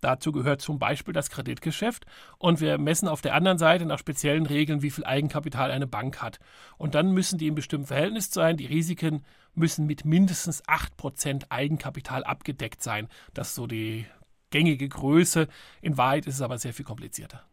Dazu 0.00 0.32
gehört 0.32 0.62
zum 0.62 0.78
Beispiel 0.78 1.12
das 1.12 1.30
Kreditgeschäft 1.30 2.06
und 2.38 2.60
wir 2.60 2.78
messen 2.78 3.08
auf 3.08 3.20
der 3.20 3.34
anderen 3.34 3.58
Seite 3.58 3.86
nach 3.86 3.98
speziellen 3.98 4.46
Regeln, 4.46 4.82
wie 4.82 4.90
viel 4.90 5.04
Eigenkapital 5.04 5.70
eine 5.70 5.86
Bank 5.86 6.22
hat. 6.22 6.38
Und 6.78 6.94
dann 6.94 7.12
müssen 7.12 7.38
die 7.38 7.48
in 7.48 7.54
bestimmtem 7.54 7.86
Verhältnis 7.86 8.30
sein. 8.30 8.56
Die 8.56 8.66
Risiken 8.66 9.24
müssen 9.54 9.86
mit 9.86 10.04
mindestens 10.04 10.64
8% 10.64 11.44
Eigenkapital 11.50 12.24
abgedeckt 12.24 12.82
sein. 12.82 13.08
Das 13.34 13.48
ist 13.48 13.54
so 13.56 13.66
die 13.66 14.06
gängige 14.50 14.88
Größe. 14.88 15.48
In 15.80 15.96
Wahrheit 15.96 16.26
ist 16.26 16.36
es 16.36 16.42
aber 16.42 16.58
sehr 16.58 16.74
viel 16.74 16.84
komplizierter. 16.84 17.44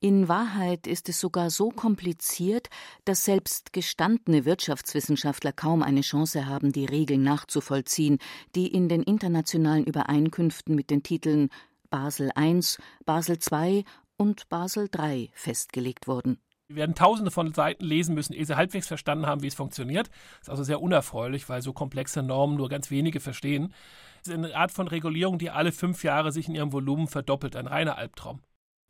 In 0.00 0.28
Wahrheit 0.28 0.86
ist 0.86 1.08
es 1.08 1.18
sogar 1.18 1.48
so 1.48 1.70
kompliziert, 1.70 2.68
dass 3.06 3.24
selbst 3.24 3.72
gestandene 3.72 4.44
Wirtschaftswissenschaftler 4.44 5.52
kaum 5.52 5.82
eine 5.82 6.02
Chance 6.02 6.46
haben, 6.46 6.72
die 6.72 6.84
Regeln 6.84 7.22
nachzuvollziehen, 7.22 8.18
die 8.54 8.66
in 8.66 8.90
den 8.90 9.02
internationalen 9.02 9.84
Übereinkünften 9.84 10.74
mit 10.74 10.90
den 10.90 11.02
Titeln 11.02 11.48
Basel 11.94 12.32
I, 12.36 12.60
Basel 13.04 13.38
II 13.52 13.84
und 14.16 14.48
Basel 14.48 14.90
III 14.92 15.30
festgelegt 15.32 16.08
wurden. 16.08 16.40
Wir 16.66 16.74
werden 16.74 16.96
tausende 16.96 17.30
von 17.30 17.54
Seiten 17.54 17.84
lesen 17.84 18.16
müssen, 18.16 18.32
ehe 18.32 18.44
sie 18.44 18.56
halbwegs 18.56 18.88
verstanden 18.88 19.26
haben, 19.26 19.44
wie 19.44 19.46
es 19.46 19.54
funktioniert. 19.54 20.08
Das 20.08 20.42
ist 20.42 20.48
also 20.48 20.64
sehr 20.64 20.82
unerfreulich, 20.82 21.48
weil 21.48 21.62
so 21.62 21.72
komplexe 21.72 22.24
Normen 22.24 22.56
nur 22.56 22.68
ganz 22.68 22.90
wenige 22.90 23.20
verstehen. 23.20 23.72
Es 24.20 24.26
ist 24.26 24.34
eine 24.34 24.56
Art 24.56 24.72
von 24.72 24.88
Regulierung, 24.88 25.38
die 25.38 25.50
alle 25.50 25.70
fünf 25.70 26.02
Jahre 26.02 26.32
sich 26.32 26.48
in 26.48 26.56
ihrem 26.56 26.72
Volumen 26.72 27.06
verdoppelt. 27.06 27.54
Ein 27.54 27.68
reiner 27.68 27.96
Albtraum. 27.96 28.40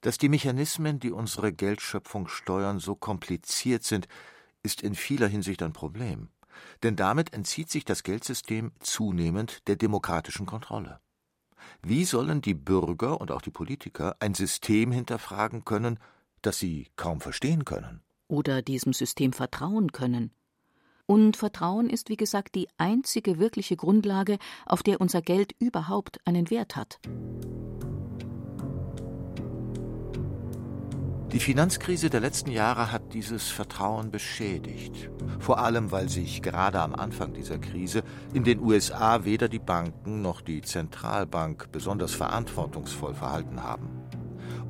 Dass 0.01 0.17
die 0.17 0.31
Mechanismen, 0.31 0.99
die 0.99 1.13
unsere 1.13 1.53
Geldschöpfung 1.53 2.27
steuern, 2.27 2.79
so 2.79 2.95
kompliziert 2.95 3.85
sind, 3.85 4.09
ist 4.63 4.81
in 4.81 4.95
vieler 4.95 5.29
Hinsicht 5.29 5.63
ein 5.63 5.75
Problem. 5.75 6.31
Denn 6.83 6.97
damit 6.97 7.35
entzieht 7.35 7.69
sich 7.69 7.85
das 7.85 8.03
Geldsystem 8.03 8.73
zunehmend 8.81 9.69
der 9.69 9.77
demokratischen 9.77 10.47
Kontrolle. 10.47 11.01
Wie 11.87 12.07
sollen 12.07 12.41
die 12.41 12.55
Bürger 12.55 13.21
und 13.21 13.31
auch 13.31 13.43
die 13.43 13.51
Politiker 13.51 14.17
ein 14.19 14.33
System 14.33 14.91
hinterfragen 14.91 15.67
können, 15.67 15.99
das 16.41 16.59
sie 16.59 16.89
kaum 16.97 17.21
verstehen 17.21 17.67
können? 17.67 18.01
Oder 18.27 18.63
diesem 18.63 18.95
System 18.95 19.35
vertrauen 19.35 19.93
können? 19.93 20.31
Und 21.05 21.37
Vertrauen 21.37 21.91
ist, 21.91 22.09
wie 22.09 22.17
gesagt, 22.17 22.55
die 22.55 22.69
einzige 22.79 23.39
wirkliche 23.39 23.77
Grundlage, 23.77 24.39
auf 24.65 24.83
der 24.83 24.99
unser 24.99 25.21
Geld 25.21 25.55
überhaupt 25.59 26.27
einen 26.27 26.49
Wert 26.49 26.75
hat. 26.75 27.01
Die 31.35 31.41
Finanzkrise 31.41 32.11
der 32.11 32.21
letzten 32.21 32.53
Jahre 32.53 32.93
hat 32.93 33.13
dieses 33.13 33.49
Vertrauen 33.49 34.13
beschädigt. 34.13 35.11
Vor 35.41 35.59
allem, 35.59 35.91
weil 35.91 36.09
sich 36.09 36.43
gerade 36.43 36.79
am 36.81 36.95
Anfang 36.95 37.33
dieser 37.35 37.59
Krise 37.59 38.05
in 38.33 38.45
den 38.45 38.61
USA 38.61 39.25
weder 39.25 39.49
die 39.49 39.59
Banken 39.59 40.23
noch 40.23 40.41
die 40.41 40.63
Zentralbank 40.63 41.73
besonders 41.73 42.15
verantwortungsvoll 42.15 43.15
verhalten 43.15 43.65
haben. 43.65 43.89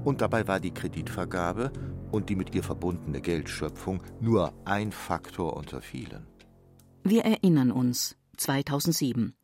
Und 0.05 0.23
dabei 0.23 0.49
war 0.49 0.59
die 0.59 0.73
Kreditvergabe 0.73 1.71
und 2.11 2.31
die 2.31 2.35
mit 2.35 2.55
ihr 2.55 2.63
verbundene 2.63 3.21
Geldschöpfung 3.21 4.03
nur 4.23 4.55
ein 4.65 4.91
Faktor 4.91 5.59
unter 5.59 5.83
vielen. 5.83 6.27
Wir 7.03 7.27
erinnern 7.27 7.73
uns 7.73 8.17
2007. 8.39 9.35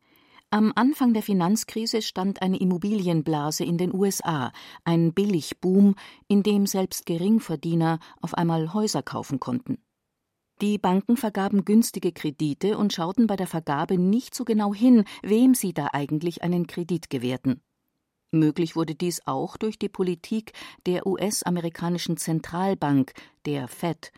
Am 0.52 0.72
Anfang 0.74 1.14
der 1.14 1.22
Finanzkrise 1.22 2.02
stand 2.02 2.42
eine 2.42 2.58
Immobilienblase 2.58 3.62
in 3.62 3.78
den 3.78 3.94
USA, 3.94 4.52
ein 4.82 5.12
Billigboom, 5.12 5.94
in 6.26 6.42
dem 6.42 6.66
selbst 6.66 7.06
Geringverdiener 7.06 8.00
auf 8.20 8.34
einmal 8.34 8.74
Häuser 8.74 9.04
kaufen 9.04 9.38
konnten. 9.38 9.78
Die 10.60 10.76
Banken 10.76 11.16
vergaben 11.16 11.64
günstige 11.64 12.10
Kredite 12.10 12.78
und 12.78 12.92
schauten 12.92 13.28
bei 13.28 13.36
der 13.36 13.46
Vergabe 13.46 13.96
nicht 13.96 14.34
so 14.34 14.44
genau 14.44 14.74
hin, 14.74 15.04
wem 15.22 15.54
sie 15.54 15.72
da 15.72 15.90
eigentlich 15.92 16.42
einen 16.42 16.66
Kredit 16.66 17.10
gewährten. 17.10 17.62
Möglich 18.32 18.74
wurde 18.74 18.96
dies 18.96 19.24
auch 19.26 19.56
durch 19.56 19.78
die 19.78 19.88
Politik 19.88 20.52
der 20.84 21.06
US-amerikanischen 21.06 22.16
Zentralbank, 22.16 23.12
der 23.46 23.68
Fed, 23.68 24.10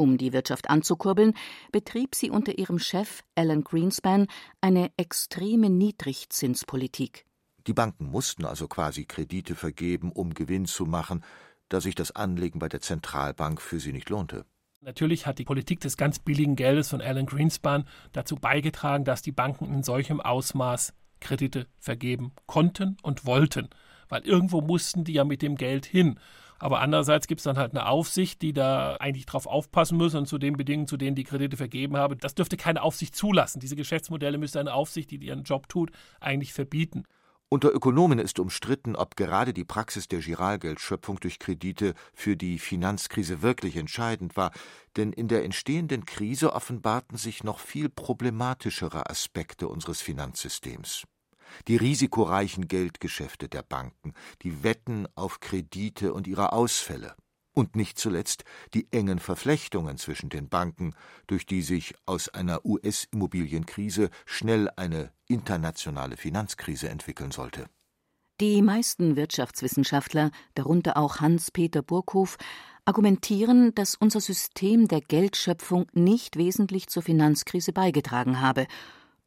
um 0.00 0.18
die 0.18 0.32
Wirtschaft 0.32 0.70
anzukurbeln, 0.70 1.34
betrieb 1.70 2.14
sie 2.14 2.30
unter 2.30 2.58
ihrem 2.58 2.78
Chef 2.78 3.22
Alan 3.36 3.62
Greenspan 3.62 4.26
eine 4.60 4.90
extreme 4.96 5.68
Niedrigzinspolitik. 5.68 7.26
Die 7.66 7.74
Banken 7.74 8.06
mussten 8.06 8.46
also 8.46 8.66
quasi 8.66 9.04
Kredite 9.04 9.54
vergeben, 9.54 10.10
um 10.10 10.32
Gewinn 10.32 10.64
zu 10.64 10.86
machen, 10.86 11.22
da 11.68 11.80
sich 11.80 11.94
das 11.94 12.10
Anlegen 12.16 12.58
bei 12.58 12.68
der 12.68 12.80
Zentralbank 12.80 13.60
für 13.60 13.78
sie 13.78 13.92
nicht 13.92 14.08
lohnte. 14.08 14.46
Natürlich 14.80 15.26
hat 15.26 15.38
die 15.38 15.44
Politik 15.44 15.80
des 15.80 15.98
ganz 15.98 16.18
billigen 16.18 16.56
Geldes 16.56 16.88
von 16.88 17.02
Alan 17.02 17.26
Greenspan 17.26 17.84
dazu 18.12 18.36
beigetragen, 18.36 19.04
dass 19.04 19.20
die 19.20 19.32
Banken 19.32 19.66
in 19.66 19.82
solchem 19.82 20.22
Ausmaß 20.22 20.94
Kredite 21.20 21.66
vergeben 21.78 22.32
konnten 22.46 22.96
und 23.02 23.26
wollten, 23.26 23.68
weil 24.08 24.22
irgendwo 24.22 24.62
mussten 24.62 25.04
die 25.04 25.12
ja 25.12 25.24
mit 25.24 25.42
dem 25.42 25.56
Geld 25.56 25.84
hin. 25.84 26.18
Aber 26.60 26.80
andererseits 26.80 27.26
gibt 27.26 27.40
es 27.40 27.44
dann 27.44 27.56
halt 27.56 27.72
eine 27.72 27.86
Aufsicht, 27.86 28.42
die 28.42 28.52
da 28.52 28.96
eigentlich 28.96 29.24
drauf 29.24 29.46
aufpassen 29.46 29.96
muss 29.96 30.14
und 30.14 30.26
zu 30.26 30.36
den 30.36 30.56
Bedingungen, 30.56 30.86
zu 30.86 30.98
denen 30.98 31.16
die 31.16 31.24
Kredite 31.24 31.56
vergeben 31.56 31.96
haben. 31.96 32.18
Das 32.20 32.34
dürfte 32.34 32.58
keine 32.58 32.82
Aufsicht 32.82 33.16
zulassen. 33.16 33.60
Diese 33.60 33.76
Geschäftsmodelle 33.76 34.36
müsste 34.36 34.60
eine 34.60 34.74
Aufsicht, 34.74 35.10
die 35.10 35.16
ihren 35.16 35.42
Job 35.42 35.70
tut, 35.70 35.90
eigentlich 36.20 36.52
verbieten. 36.52 37.04
Unter 37.48 37.72
Ökonomen 37.72 38.20
ist 38.20 38.38
umstritten, 38.38 38.94
ob 38.94 39.16
gerade 39.16 39.52
die 39.52 39.64
Praxis 39.64 40.06
der 40.06 40.20
Giralgeldschöpfung 40.20 41.18
durch 41.18 41.40
Kredite 41.40 41.94
für 42.14 42.36
die 42.36 42.60
Finanzkrise 42.60 43.42
wirklich 43.42 43.76
entscheidend 43.76 44.36
war, 44.36 44.52
denn 44.96 45.12
in 45.12 45.26
der 45.26 45.44
entstehenden 45.44 46.04
Krise 46.04 46.52
offenbarten 46.52 47.16
sich 47.16 47.42
noch 47.42 47.58
viel 47.58 47.88
problematischere 47.88 49.10
Aspekte 49.10 49.66
unseres 49.66 50.00
Finanzsystems 50.00 51.06
die 51.68 51.76
risikoreichen 51.76 52.68
Geldgeschäfte 52.68 53.48
der 53.48 53.62
Banken, 53.62 54.14
die 54.42 54.62
Wetten 54.62 55.06
auf 55.14 55.40
Kredite 55.40 56.12
und 56.12 56.26
ihre 56.26 56.52
Ausfälle 56.52 57.14
und 57.52 57.76
nicht 57.76 57.98
zuletzt 57.98 58.44
die 58.74 58.86
engen 58.92 59.18
Verflechtungen 59.18 59.98
zwischen 59.98 60.30
den 60.30 60.48
Banken, 60.48 60.94
durch 61.26 61.46
die 61.46 61.62
sich 61.62 61.94
aus 62.06 62.28
einer 62.28 62.64
US-Immobilienkrise 62.64 64.10
schnell 64.24 64.70
eine 64.76 65.12
internationale 65.26 66.16
Finanzkrise 66.16 66.88
entwickeln 66.88 67.30
sollte. 67.30 67.66
Die 68.40 68.62
meisten 68.62 69.16
Wirtschaftswissenschaftler, 69.16 70.30
darunter 70.54 70.96
auch 70.96 71.20
Hans-Peter 71.20 71.82
Burghof, 71.82 72.38
argumentieren, 72.86 73.74
dass 73.74 73.94
unser 73.94 74.20
System 74.20 74.88
der 74.88 75.02
Geldschöpfung 75.02 75.86
nicht 75.92 76.36
wesentlich 76.36 76.88
zur 76.88 77.02
Finanzkrise 77.02 77.72
beigetragen 77.72 78.40
habe 78.40 78.66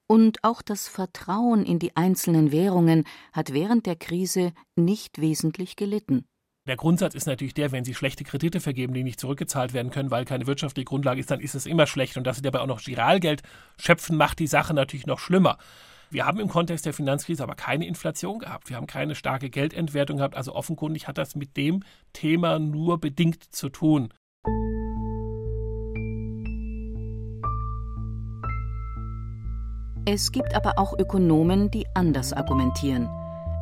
und 0.08 0.44
auch 0.44 0.62
das 0.62 0.88
Vertrauen 0.88 1.66
in 1.66 1.80
die 1.80 1.96
einzelnen 1.96 2.52
Währungen 2.52 3.06
hat 3.32 3.54
während 3.54 3.86
der 3.86 3.96
Krise 3.96 4.54
nicht 4.76 5.20
wesentlich 5.22 5.76
gelitten. 5.76 6.26
Der 6.66 6.78
Grundsatz 6.78 7.14
ist 7.14 7.28
natürlich 7.28 7.54
der, 7.54 7.74
wenn 7.74 7.84
Sie 7.84 7.94
schlechte 7.94 8.24
Kredite 8.24 8.62
vergeben, 8.62 8.94
die 8.94 9.04
nicht 9.04 9.20
zurückgezahlt 9.20 9.74
werden 9.74 9.92
können, 9.92 10.12
weil 10.12 10.24
keine 10.24 10.48
wirtschaftliche 10.48 10.86
Grundlage 10.86 11.20
ist, 11.20 11.30
dann 11.30 11.42
ist 11.42 11.56
es 11.56 11.66
immer 11.66 11.88
schlecht. 11.88 12.16
Und 12.16 12.26
dass 12.26 12.38
Sie 12.38 12.42
dabei 12.42 12.62
auch 12.62 12.68
noch 12.68 12.82
Giralgeld 12.82 13.44
schöpfen, 13.78 14.16
macht 14.16 14.40
die 14.40 14.48
Sache 14.48 14.74
natürlich 14.74 15.06
noch 15.06 15.20
schlimmer. 15.20 15.58
Wir 16.10 16.26
haben 16.26 16.40
im 16.40 16.48
Kontext 16.48 16.86
der 16.86 16.94
Finanzkrise 16.94 17.44
aber 17.44 17.56
keine 17.56 17.86
Inflation 17.86 18.40
gehabt. 18.40 18.70
Wir 18.70 18.78
haben 18.78 18.88
keine 18.88 19.16
starke 19.16 19.50
Geldentwertung 19.50 20.18
gehabt. 20.18 20.38
Also 20.38 20.56
offenkundig 20.56 21.08
hat 21.08 21.18
das 21.18 21.36
mit 21.36 21.58
dem 21.58 21.84
Thema 22.14 22.60
nur 22.60 22.98
bedingt 22.98 23.44
zu 23.44 23.68
tun. 23.68 24.14
Es 30.06 30.34
gibt 30.34 30.54
aber 30.54 30.78
auch 30.78 31.00
Ökonomen, 31.00 31.72
die 31.72 31.86
anders 31.94 32.34
argumentieren. 32.34 33.10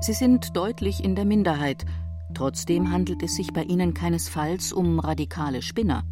Sie 0.02 0.14
sind 0.14 0.58
deutlich 0.58 1.04
in 1.04 1.16
der 1.16 1.26
Minderheit. 1.26 1.86
Trotzdem 2.34 2.92
handelt 2.92 3.22
es 3.22 3.36
sich 3.36 3.54
bei 3.54 3.64
ihnen 3.64 3.94
keinesfalls 3.94 4.74
um 4.74 5.00
radikale 5.00 5.62
Spinner. 5.62 6.04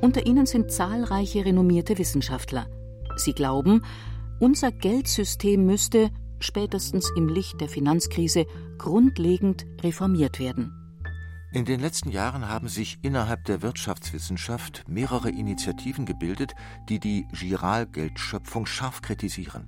Unter 0.00 0.26
ihnen 0.26 0.46
sind 0.46 0.70
zahlreiche 0.70 1.44
renommierte 1.44 1.98
Wissenschaftler. 1.98 2.66
Sie 3.16 3.32
glauben, 3.32 3.82
unser 4.38 4.70
Geldsystem 4.70 5.66
müsste, 5.66 6.10
spätestens 6.38 7.10
im 7.16 7.28
Licht 7.28 7.60
der 7.60 7.68
Finanzkrise, 7.68 8.46
grundlegend 8.78 9.66
reformiert 9.82 10.38
werden. 10.38 10.81
In 11.54 11.66
den 11.66 11.80
letzten 11.80 12.10
Jahren 12.10 12.48
haben 12.48 12.68
sich 12.68 12.98
innerhalb 13.02 13.44
der 13.44 13.60
Wirtschaftswissenschaft 13.60 14.84
mehrere 14.88 15.28
Initiativen 15.28 16.06
gebildet, 16.06 16.54
die 16.88 16.98
die 16.98 17.26
Giralgeldschöpfung 17.38 18.64
scharf 18.64 19.02
kritisieren. 19.02 19.66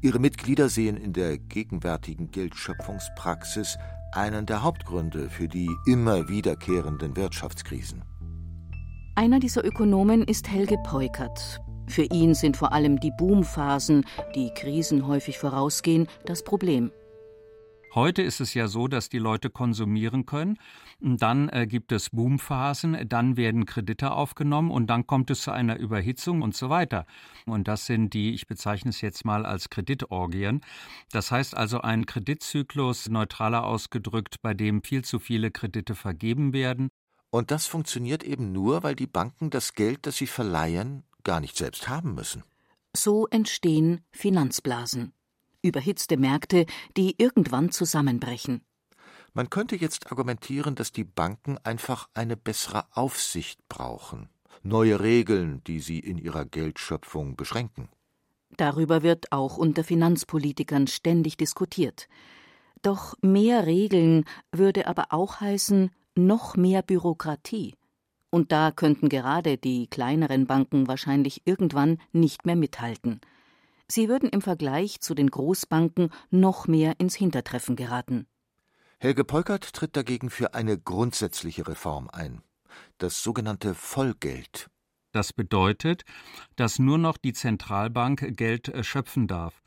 Ihre 0.00 0.20
Mitglieder 0.20 0.68
sehen 0.68 0.96
in 0.96 1.12
der 1.12 1.36
gegenwärtigen 1.36 2.30
Geldschöpfungspraxis 2.30 3.76
einen 4.12 4.46
der 4.46 4.62
Hauptgründe 4.62 5.28
für 5.28 5.48
die 5.48 5.68
immer 5.86 6.28
wiederkehrenden 6.28 7.16
Wirtschaftskrisen. 7.16 8.04
Einer 9.16 9.40
dieser 9.40 9.64
Ökonomen 9.64 10.22
ist 10.22 10.48
Helge 10.48 10.78
Peukert. 10.84 11.60
Für 11.88 12.04
ihn 12.04 12.34
sind 12.34 12.56
vor 12.56 12.72
allem 12.72 13.00
die 13.00 13.10
Boomphasen, 13.18 14.04
die 14.36 14.50
Krisen 14.54 15.08
häufig 15.08 15.38
vorausgehen, 15.38 16.06
das 16.26 16.44
Problem. 16.44 16.92
Heute 17.98 18.22
ist 18.22 18.38
es 18.38 18.54
ja 18.54 18.68
so, 18.68 18.86
dass 18.86 19.08
die 19.08 19.18
Leute 19.18 19.50
konsumieren 19.50 20.24
können. 20.24 20.56
Dann 21.00 21.48
äh, 21.48 21.66
gibt 21.66 21.90
es 21.90 22.10
Boomphasen, 22.10 22.96
dann 23.08 23.36
werden 23.36 23.66
Kredite 23.66 24.12
aufgenommen 24.12 24.70
und 24.70 24.86
dann 24.86 25.08
kommt 25.08 25.32
es 25.32 25.40
zu 25.40 25.50
einer 25.50 25.76
Überhitzung 25.80 26.42
und 26.42 26.54
so 26.54 26.70
weiter. 26.70 27.06
Und 27.44 27.66
das 27.66 27.86
sind 27.86 28.14
die, 28.14 28.34
ich 28.34 28.46
bezeichne 28.46 28.90
es 28.90 29.00
jetzt 29.00 29.24
mal 29.24 29.44
als 29.44 29.68
Kreditorgien. 29.68 30.60
Das 31.10 31.32
heißt 31.32 31.56
also 31.56 31.80
ein 31.80 32.06
Kreditzyklus, 32.06 33.08
neutraler 33.08 33.64
ausgedrückt, 33.64 34.42
bei 34.42 34.54
dem 34.54 34.84
viel 34.84 35.02
zu 35.02 35.18
viele 35.18 35.50
Kredite 35.50 35.96
vergeben 35.96 36.52
werden. 36.52 36.90
Und 37.30 37.50
das 37.50 37.66
funktioniert 37.66 38.22
eben 38.22 38.52
nur, 38.52 38.84
weil 38.84 38.94
die 38.94 39.08
Banken 39.08 39.50
das 39.50 39.72
Geld, 39.72 40.06
das 40.06 40.18
sie 40.18 40.28
verleihen, 40.28 41.02
gar 41.24 41.40
nicht 41.40 41.56
selbst 41.56 41.88
haben 41.88 42.14
müssen. 42.14 42.44
So 42.94 43.26
entstehen 43.26 44.02
Finanzblasen 44.12 45.14
überhitzte 45.62 46.16
Märkte, 46.16 46.66
die 46.96 47.14
irgendwann 47.18 47.70
zusammenbrechen. 47.70 48.62
Man 49.34 49.50
könnte 49.50 49.76
jetzt 49.76 50.10
argumentieren, 50.10 50.74
dass 50.74 50.92
die 50.92 51.04
Banken 51.04 51.58
einfach 51.58 52.08
eine 52.14 52.36
bessere 52.36 52.86
Aufsicht 52.92 53.60
brauchen, 53.68 54.28
neue 54.62 55.00
Regeln, 55.00 55.62
die 55.64 55.80
sie 55.80 55.98
in 55.98 56.18
ihrer 56.18 56.44
Geldschöpfung 56.44 57.36
beschränken. 57.36 57.88
Darüber 58.56 59.02
wird 59.02 59.30
auch 59.30 59.58
unter 59.58 59.84
Finanzpolitikern 59.84 60.86
ständig 60.86 61.36
diskutiert. 61.36 62.08
Doch 62.82 63.14
mehr 63.20 63.66
Regeln 63.66 64.24
würde 64.52 64.86
aber 64.86 65.06
auch 65.10 65.40
heißen 65.40 65.90
noch 66.14 66.56
mehr 66.56 66.82
Bürokratie. 66.82 67.74
Und 68.30 68.52
da 68.52 68.70
könnten 68.70 69.08
gerade 69.08 69.56
die 69.56 69.86
kleineren 69.86 70.46
Banken 70.46 70.86
wahrscheinlich 70.88 71.42
irgendwann 71.46 71.98
nicht 72.12 72.44
mehr 72.44 72.56
mithalten. 72.56 73.20
Sie 73.90 74.08
würden 74.08 74.28
im 74.28 74.42
Vergleich 74.42 75.00
zu 75.00 75.14
den 75.14 75.30
Großbanken 75.30 76.10
noch 76.30 76.66
mehr 76.66 77.00
ins 77.00 77.14
Hintertreffen 77.14 77.74
geraten. 77.74 78.26
Helge 78.98 79.24
Polkert 79.24 79.72
tritt 79.72 79.96
dagegen 79.96 80.28
für 80.28 80.54
eine 80.54 80.78
grundsätzliche 80.78 81.66
Reform 81.66 82.10
ein. 82.12 82.42
Das 82.98 83.22
sogenannte 83.22 83.74
Vollgeld. 83.74 84.68
Das 85.12 85.32
bedeutet, 85.32 86.04
dass 86.56 86.78
nur 86.78 86.98
noch 86.98 87.16
die 87.16 87.32
Zentralbank 87.32 88.36
Geld 88.36 88.68
äh, 88.68 88.84
schöpfen 88.84 89.26
darf. 89.26 89.62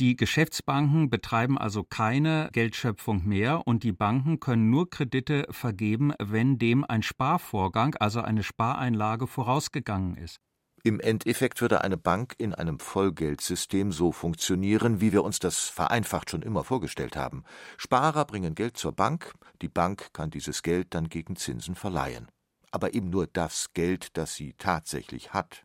Die 0.00 0.16
Geschäftsbanken 0.16 1.08
betreiben 1.08 1.56
also 1.56 1.84
keine 1.84 2.50
Geldschöpfung 2.52 3.24
mehr 3.24 3.66
und 3.66 3.84
die 3.84 3.92
Banken 3.92 4.40
können 4.40 4.68
nur 4.68 4.90
Kredite 4.90 5.46
vergeben, 5.50 6.12
wenn 6.20 6.58
dem 6.58 6.84
ein 6.84 7.04
Sparvorgang, 7.04 7.94
also 7.94 8.20
eine 8.20 8.42
Spareinlage 8.42 9.28
vorausgegangen 9.28 10.16
ist. 10.16 10.40
Im 10.86 11.00
Endeffekt 11.00 11.62
würde 11.62 11.80
eine 11.80 11.96
Bank 11.96 12.34
in 12.36 12.52
einem 12.52 12.78
Vollgeldsystem 12.78 13.90
so 13.90 14.12
funktionieren, 14.12 15.00
wie 15.00 15.14
wir 15.14 15.24
uns 15.24 15.38
das 15.38 15.60
vereinfacht 15.60 16.28
schon 16.28 16.42
immer 16.42 16.62
vorgestellt 16.62 17.16
haben. 17.16 17.42
Sparer 17.78 18.26
bringen 18.26 18.54
Geld 18.54 18.76
zur 18.76 18.92
Bank, 18.92 19.32
die 19.62 19.70
Bank 19.70 20.12
kann 20.12 20.28
dieses 20.28 20.62
Geld 20.62 20.88
dann 20.90 21.08
gegen 21.08 21.36
Zinsen 21.36 21.74
verleihen. 21.74 22.28
Aber 22.70 22.92
eben 22.92 23.08
nur 23.08 23.26
das 23.26 23.72
Geld, 23.72 24.18
das 24.18 24.34
sie 24.34 24.52
tatsächlich 24.58 25.32
hat. 25.32 25.64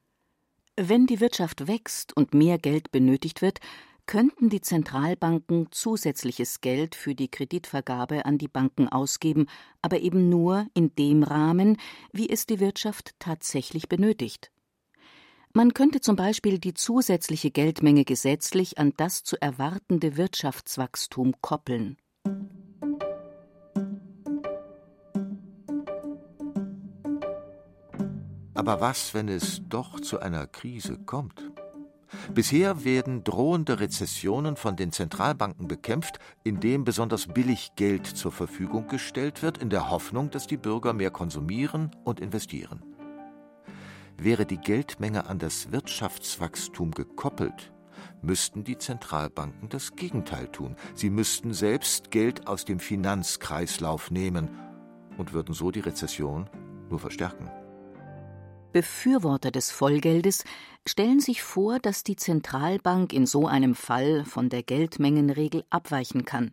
Wenn 0.78 1.06
die 1.06 1.20
Wirtschaft 1.20 1.68
wächst 1.68 2.16
und 2.16 2.34
mehr 2.34 2.58
Geld 2.58 2.90
benötigt 2.94 3.42
wird, 3.42 3.60
könnten 4.06 4.50
die 4.50 4.62
Zentralbanken 4.62 5.68
zusätzliches 5.72 6.62
Geld 6.62 6.96
für 6.96 7.14
die 7.14 7.30
Kreditvergabe 7.30 8.24
an 8.24 8.38
die 8.38 8.48
Banken 8.48 8.88
ausgeben, 8.88 9.48
aber 9.82 10.00
eben 10.00 10.30
nur 10.30 10.68
in 10.74 10.96
dem 10.96 11.24
Rahmen, 11.24 11.76
wie 12.14 12.30
es 12.30 12.46
die 12.46 12.62
Wirtschaft 12.62 13.16
tatsächlich 13.20 13.90
benötigt. 13.90 14.50
Man 15.54 15.74
könnte 15.74 16.00
zum 16.00 16.16
Beispiel 16.16 16.60
die 16.60 16.76
zusätzliche 16.76 17.50
Geldmenge 17.50 18.06
gesetzlich 18.06 18.78
an 18.78 18.94
das 18.98 19.24
zu 19.24 19.36
erwartende 19.42 20.16
Wirtschaftswachstum 20.16 21.34
koppeln. 21.42 21.98
Aber 28.54 28.80
was, 28.80 29.14
wenn 29.16 29.28
es 29.28 29.62
doch 29.68 30.00
zu 30.00 30.20
einer 30.20 30.46
Krise 30.46 31.00
kommt? 31.00 31.50
Bisher 32.34 32.84
werden 32.84 33.24
drohende 33.24 33.80
Rezessionen 33.80 34.56
von 34.56 34.76
den 34.76 34.92
Zentralbanken 34.92 35.68
bekämpft, 35.68 36.20
indem 36.44 36.84
besonders 36.84 37.28
billig 37.28 37.72
Geld 37.76 38.06
zur 38.06 38.32
Verfügung 38.32 38.88
gestellt 38.88 39.42
wird, 39.42 39.58
in 39.58 39.70
der 39.70 39.90
Hoffnung, 39.90 40.30
dass 40.30 40.46
die 40.46 40.58
Bürger 40.58 40.94
mehr 40.94 41.10
konsumieren 41.10 41.90
und 42.04 42.20
investieren. 42.20 42.89
Wäre 44.22 44.46
die 44.46 44.58
Geldmenge 44.58 45.28
an 45.28 45.40
das 45.40 45.72
Wirtschaftswachstum 45.72 46.92
gekoppelt, 46.92 47.72
müssten 48.22 48.66
die 48.66 48.78
Zentralbanken 48.78 49.70
das 49.70 49.96
Gegenteil 49.96 50.50
tun. 50.50 50.76
Sie 50.94 51.10
müssten 51.10 51.54
selbst 51.54 52.12
Geld 52.12 52.46
aus 52.46 52.66
dem 52.66 52.82
Finanzkreislauf 52.82 54.12
nehmen 54.12 54.50
und 55.18 55.32
würden 55.32 55.54
so 55.54 55.72
die 55.72 55.80
Rezession 55.80 56.50
nur 56.90 57.00
verstärken. 57.00 57.50
Befürworter 58.74 59.52
des 59.52 59.72
Vollgeldes 59.72 60.44
stellen 60.86 61.22
sich 61.22 61.42
vor, 61.42 61.80
dass 61.80 62.04
die 62.04 62.18
Zentralbank 62.18 63.14
in 63.14 63.26
so 63.26 63.48
einem 63.48 63.74
Fall 63.74 64.26
von 64.26 64.50
der 64.50 64.64
Geldmengenregel 64.64 65.64
abweichen 65.70 66.26
kann. 66.26 66.52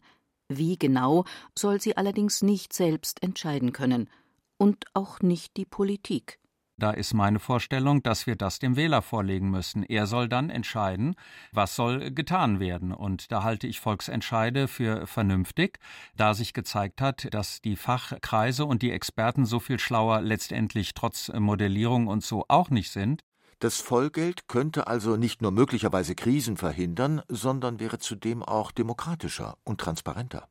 Wie 0.48 0.78
genau 0.78 1.24
soll 1.58 1.80
sie 1.80 1.96
allerdings 1.96 2.42
nicht 2.42 2.72
selbst 2.72 3.24
entscheiden 3.24 3.72
können 3.72 4.08
und 4.56 4.84
auch 4.94 5.20
nicht 5.20 5.56
die 5.56 5.66
Politik. 5.66 6.38
Da 6.78 6.90
ist 6.90 7.14
meine 7.14 7.38
Vorstellung, 7.38 8.02
dass 8.02 8.26
wir 8.26 8.36
das 8.36 8.58
dem 8.58 8.76
Wähler 8.76 9.00
vorlegen 9.00 9.48
müssen. 9.48 9.82
Er 9.82 10.06
soll 10.06 10.28
dann 10.28 10.50
entscheiden, 10.50 11.14
was 11.50 11.74
soll 11.74 12.10
getan 12.10 12.60
werden. 12.60 12.92
Und 12.92 13.32
da 13.32 13.42
halte 13.42 13.66
ich 13.66 13.80
Volksentscheide 13.80 14.68
für 14.68 15.06
vernünftig, 15.06 15.78
da 16.16 16.34
sich 16.34 16.52
gezeigt 16.52 17.00
hat, 17.00 17.32
dass 17.32 17.62
die 17.62 17.76
Fachkreise 17.76 18.66
und 18.66 18.82
die 18.82 18.90
Experten 18.90 19.46
so 19.46 19.58
viel 19.58 19.78
schlauer 19.78 20.20
letztendlich 20.20 20.92
trotz 20.92 21.32
Modellierung 21.32 22.08
und 22.08 22.22
so 22.22 22.44
auch 22.48 22.68
nicht 22.68 22.90
sind. 22.90 23.22
Das 23.58 23.80
Vollgeld 23.80 24.46
könnte 24.46 24.86
also 24.86 25.16
nicht 25.16 25.40
nur 25.40 25.52
möglicherweise 25.52 26.14
Krisen 26.14 26.58
verhindern, 26.58 27.22
sondern 27.28 27.80
wäre 27.80 27.98
zudem 27.98 28.42
auch 28.42 28.70
demokratischer 28.70 29.56
und 29.64 29.80
transparenter. 29.80 30.46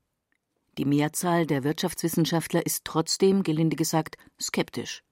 Die 0.80 0.86
Mehrzahl 0.86 1.46
der 1.46 1.64
Wirtschaftswissenschaftler 1.64 2.66
ist 2.66 2.84
trotzdem, 2.84 3.44
gelinde 3.44 3.76
gesagt, 3.76 4.18
skeptisch. 4.42 5.05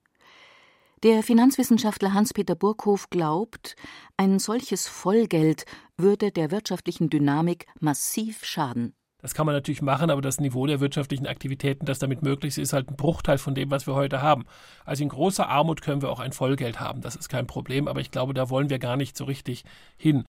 Der 1.04 1.22
Finanzwissenschaftler 1.22 2.14
Hans-Peter 2.14 2.54
Burghof 2.54 3.10
glaubt, 3.10 3.76
ein 4.16 4.38
solches 4.38 4.88
Vollgeld 4.88 5.66
würde 5.98 6.32
der 6.32 6.50
wirtschaftlichen 6.50 7.10
Dynamik 7.10 7.66
massiv 7.78 8.42
schaden. 8.42 8.94
Das 9.20 9.34
kann 9.34 9.44
man 9.44 9.54
natürlich 9.54 9.82
machen, 9.82 10.08
aber 10.08 10.22
das 10.22 10.40
Niveau 10.40 10.66
der 10.66 10.80
wirtschaftlichen 10.80 11.26
Aktivitäten, 11.26 11.84
das 11.84 11.98
damit 11.98 12.22
möglich 12.22 12.54
ist, 12.54 12.58
ist 12.58 12.72
halt 12.72 12.88
ein 12.88 12.96
Bruchteil 12.96 13.36
von 13.36 13.54
dem, 13.54 13.70
was 13.70 13.86
wir 13.86 13.94
heute 13.94 14.22
haben. 14.22 14.46
Also 14.86 15.02
in 15.02 15.10
großer 15.10 15.46
Armut 15.46 15.82
können 15.82 16.00
wir 16.00 16.08
auch 16.08 16.20
ein 16.20 16.32
Vollgeld 16.32 16.80
haben, 16.80 17.02
das 17.02 17.16
ist 17.16 17.28
kein 17.28 17.46
Problem, 17.46 17.86
aber 17.86 18.00
ich 18.00 18.10
glaube, 18.10 18.32
da 18.32 18.48
wollen 18.48 18.70
wir 18.70 18.78
gar 18.78 18.96
nicht 18.96 19.14
so 19.14 19.24
richtig 19.24 19.64
hin. 19.98 20.24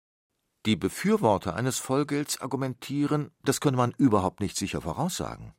Die 0.66 0.78
Befürworter 0.78 1.54
eines 1.54 1.80
Vollgelds 1.80 2.40
argumentieren, 2.40 3.32
das 3.44 3.60
könne 3.60 3.76
man 3.76 3.92
überhaupt 3.98 4.40
nicht 4.40 4.56
sicher 4.56 4.80
voraussagen. 4.80 5.54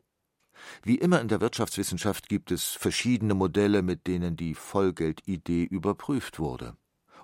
Wie 0.82 0.96
immer 0.96 1.20
in 1.20 1.28
der 1.28 1.40
Wirtschaftswissenschaft 1.40 2.28
gibt 2.28 2.50
es 2.50 2.66
verschiedene 2.66 3.34
Modelle, 3.34 3.82
mit 3.82 4.06
denen 4.06 4.36
die 4.36 4.54
Vollgeldidee 4.54 5.64
überprüft 5.64 6.38
wurde. 6.38 6.76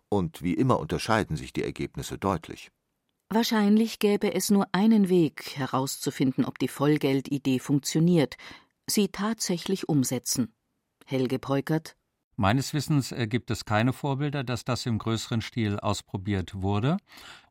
Und 0.08 0.42
wie 0.42 0.54
immer 0.54 0.80
unterscheiden 0.80 1.36
sich 1.36 1.52
die 1.52 1.62
Ergebnisse 1.62 2.18
deutlich. 2.18 2.70
Wahrscheinlich 3.30 3.98
gäbe 3.98 4.32
es 4.32 4.50
nur 4.50 4.66
einen 4.72 5.10
Weg, 5.10 5.56
herauszufinden, 5.56 6.46
ob 6.46 6.58
die 6.58 6.68
Vollgeldidee 6.68 7.58
funktioniert, 7.58 8.36
sie 8.86 9.08
tatsächlich 9.08 9.88
umsetzen. 9.88 10.54
Helge 11.04 11.38
Peukert 11.38 11.94
Meines 12.40 12.72
Wissens 12.72 13.10
äh, 13.10 13.26
gibt 13.26 13.50
es 13.50 13.64
keine 13.64 13.92
Vorbilder, 13.92 14.44
dass 14.44 14.64
das 14.64 14.86
im 14.86 14.98
größeren 14.98 15.42
Stil 15.42 15.80
ausprobiert 15.80 16.62
wurde. 16.62 16.96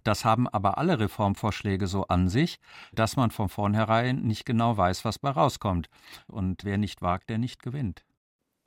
Das 0.07 0.23
haben 0.23 0.47
aber 0.47 0.77
alle 0.77 1.01
Reformvorschläge 1.01 1.85
so 1.85 2.07
an 2.07 2.29
sich, 2.29 2.61
dass 2.93 3.17
man 3.17 3.29
von 3.29 3.49
vornherein 3.49 4.21
nicht 4.21 4.45
genau 4.45 4.77
weiß, 4.77 5.03
was 5.03 5.19
bei 5.19 5.31
rauskommt. 5.31 5.89
Und 6.27 6.63
wer 6.63 6.77
nicht 6.77 7.01
wagt, 7.01 7.29
der 7.29 7.37
nicht 7.37 7.61
gewinnt. 7.61 8.05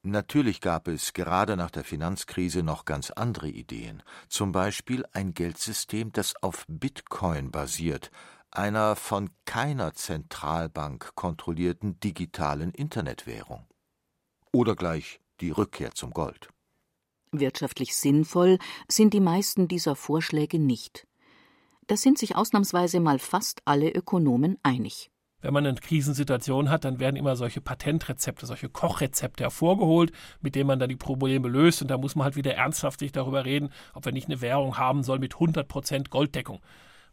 Natürlich 0.03 0.61
gab 0.61 0.87
es 0.87 1.15
gerade 1.15 1.57
nach 1.57 1.71
der 1.71 1.83
Finanzkrise 1.83 2.63
noch 2.63 2.85
ganz 2.85 3.11
andere 3.11 3.49
Ideen. 3.49 4.03
Zum 4.29 4.53
Beispiel 4.53 5.07
ein 5.15 5.33
Geldsystem, 5.33 6.13
das 6.13 6.35
auf 6.43 6.67
Bitcoin 6.69 7.51
basiert, 7.51 8.11
einer 8.51 8.95
von 8.95 9.31
keiner 9.47 9.95
Zentralbank 9.95 11.15
kontrollierten 11.15 11.99
digitalen 12.01 12.71
Internetwährung. 12.71 13.67
oder 14.53 14.77
gleich 14.77 15.21
die 15.41 15.53
Rückkehr 15.53 15.93
zum 15.93 16.11
Gold. 16.11 16.51
Wirtschaftlich 17.33 17.97
sinnvoll 17.97 18.59
sind 18.89 19.15
die 19.15 19.21
meisten 19.21 19.69
dieser 19.69 19.97
Vorschläge 19.97 20.59
nicht. 20.59 21.07
Da 21.91 21.97
sind 21.97 22.19
sich 22.19 22.37
ausnahmsweise 22.37 23.01
mal 23.01 23.19
fast 23.19 23.63
alle 23.65 23.91
Ökonomen 23.91 24.59
einig. 24.63 25.11
Wenn 25.41 25.53
man 25.53 25.67
eine 25.67 25.81
Krisensituation 25.81 26.71
hat, 26.71 26.85
dann 26.85 27.01
werden 27.01 27.17
immer 27.17 27.35
solche 27.35 27.61
Patentrezepte, 27.61 28.47
solche 28.47 28.69
Kochrezepte 28.69 29.43
hervorgeholt, 29.43 30.13
mit 30.41 30.55
denen 30.55 30.69
man 30.69 30.79
dann 30.79 30.89
die 30.89 30.95
Probleme 30.95 31.49
löst. 31.49 31.83
Und 31.83 31.89
da 31.89 31.99
muss 31.99 32.15
man 32.15 32.27
halt 32.27 32.37
wieder 32.37 32.55
ernsthaft 32.55 33.01
sich 33.01 33.11
darüber 33.11 33.45
reden, 33.45 33.73
ob 33.93 34.05
wir 34.05 34.13
nicht 34.13 34.29
eine 34.29 34.41
Währung 34.41 34.79
haben 34.79 35.03
sollen 35.03 35.19
mit 35.19 35.35
100 35.35 35.67
Prozent 35.67 36.11
Golddeckung. 36.11 36.61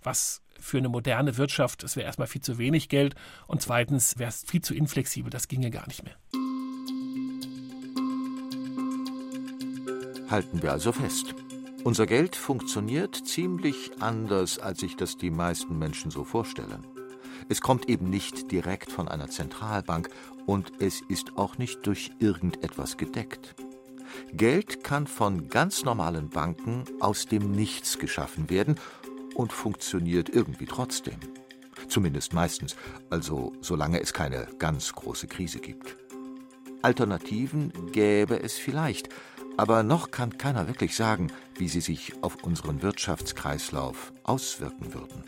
Was 0.04 0.44
für 0.60 0.78
eine 0.78 0.90
moderne 0.90 1.38
Wirtschaft, 1.38 1.82
das 1.82 1.96
wäre 1.96 2.06
erstmal 2.06 2.28
viel 2.28 2.42
zu 2.42 2.60
wenig 2.60 2.88
Geld. 2.88 3.16
Und 3.48 3.64
zweitens 3.64 4.20
wäre 4.20 4.30
es 4.30 4.44
viel 4.44 4.62
zu 4.62 4.76
inflexibel, 4.76 5.32
das 5.32 5.48
ginge 5.48 5.72
gar 5.72 5.88
nicht 5.88 6.04
mehr. 6.04 6.18
Halten 10.30 10.62
wir 10.62 10.72
also 10.72 10.92
fest. 10.92 11.34
Unser 11.88 12.06
Geld 12.06 12.36
funktioniert 12.36 13.16
ziemlich 13.16 13.92
anders, 14.02 14.60
als 14.60 14.82
sich 14.82 14.98
das 14.98 15.16
die 15.16 15.32
meisten 15.32 15.80
Menschen 15.80 16.12
so 16.12 16.26
vorstellen. 16.26 16.86
Es 17.48 17.62
kommt 17.62 17.88
eben 17.88 18.10
nicht 18.10 18.52
direkt 18.52 18.92
von 18.92 19.08
einer 19.08 19.30
Zentralbank 19.30 20.10
und 20.46 20.70
es 20.80 21.00
ist 21.08 21.38
auch 21.38 21.58
nicht 21.58 21.88
durch 21.88 22.12
irgendetwas 22.20 22.98
gedeckt. 22.98 23.56
Geld 24.34 24.84
kann 24.84 25.08
von 25.08 25.48
ganz 25.48 25.86
normalen 25.86 26.28
Banken 26.28 26.84
aus 27.00 27.26
dem 27.26 27.54
Nichts 27.54 27.98
geschaffen 28.00 28.50
werden 28.50 28.76
und 29.36 29.54
funktioniert 29.54 30.28
irgendwie 30.28 30.66
trotzdem. 30.66 31.16
Zumindest 31.88 32.34
meistens, 32.34 32.76
also 33.10 33.54
solange 33.62 34.02
es 34.02 34.12
keine 34.12 34.46
ganz 34.60 34.92
große 34.92 35.28
Krise 35.28 35.60
gibt. 35.60 35.96
Alternativen 36.82 37.72
gäbe 37.94 38.44
es 38.44 38.58
vielleicht, 38.58 39.08
aber 39.58 39.84
noch 39.84 40.12
kann 40.12 40.38
keiner 40.38 40.68
wirklich 40.68 40.96
sagen, 40.96 41.32
wie 41.56 41.68
sie 41.68 41.82
sich 41.82 42.14
auf 42.24 42.44
unseren 42.44 42.82
Wirtschaftskreislauf 42.82 44.14
auswirken 44.24 44.94
würden. 44.94 45.24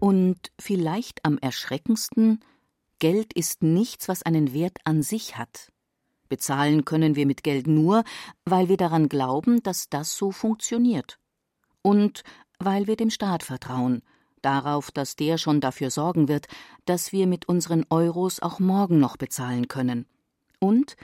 Und 0.00 0.50
vielleicht 0.58 1.24
am 1.24 1.38
erschreckendsten, 1.38 2.40
Geld 2.98 3.32
ist 3.34 3.62
nichts, 3.62 4.08
was 4.08 4.22
einen 4.22 4.52
Wert 4.52 4.78
an 4.84 5.02
sich 5.02 5.36
hat. 5.36 5.70
Bezahlen 6.28 6.84
können 6.84 7.14
wir 7.14 7.26
mit 7.26 7.42
Geld 7.42 7.66
nur, 7.66 8.04
weil 8.44 8.68
wir 8.68 8.76
daran 8.76 9.08
glauben, 9.08 9.62
dass 9.62 9.88
das 9.90 10.16
so 10.16 10.32
funktioniert. 10.32 11.18
Und 11.82 12.22
weil 12.58 12.86
wir 12.86 12.96
dem 12.96 13.10
Staat 13.10 13.42
vertrauen, 13.42 14.02
darauf, 14.40 14.90
dass 14.90 15.14
der 15.14 15.38
schon 15.38 15.60
dafür 15.60 15.90
sorgen 15.90 16.28
wird, 16.28 16.46
dass 16.84 17.12
wir 17.12 17.26
mit 17.26 17.48
unseren 17.48 17.84
Euros 17.90 18.40
auch 18.40 18.58
morgen 18.58 18.98
noch 18.98 19.16
bezahlen 19.16 19.68
können. 19.68 20.06
Und 20.58 20.96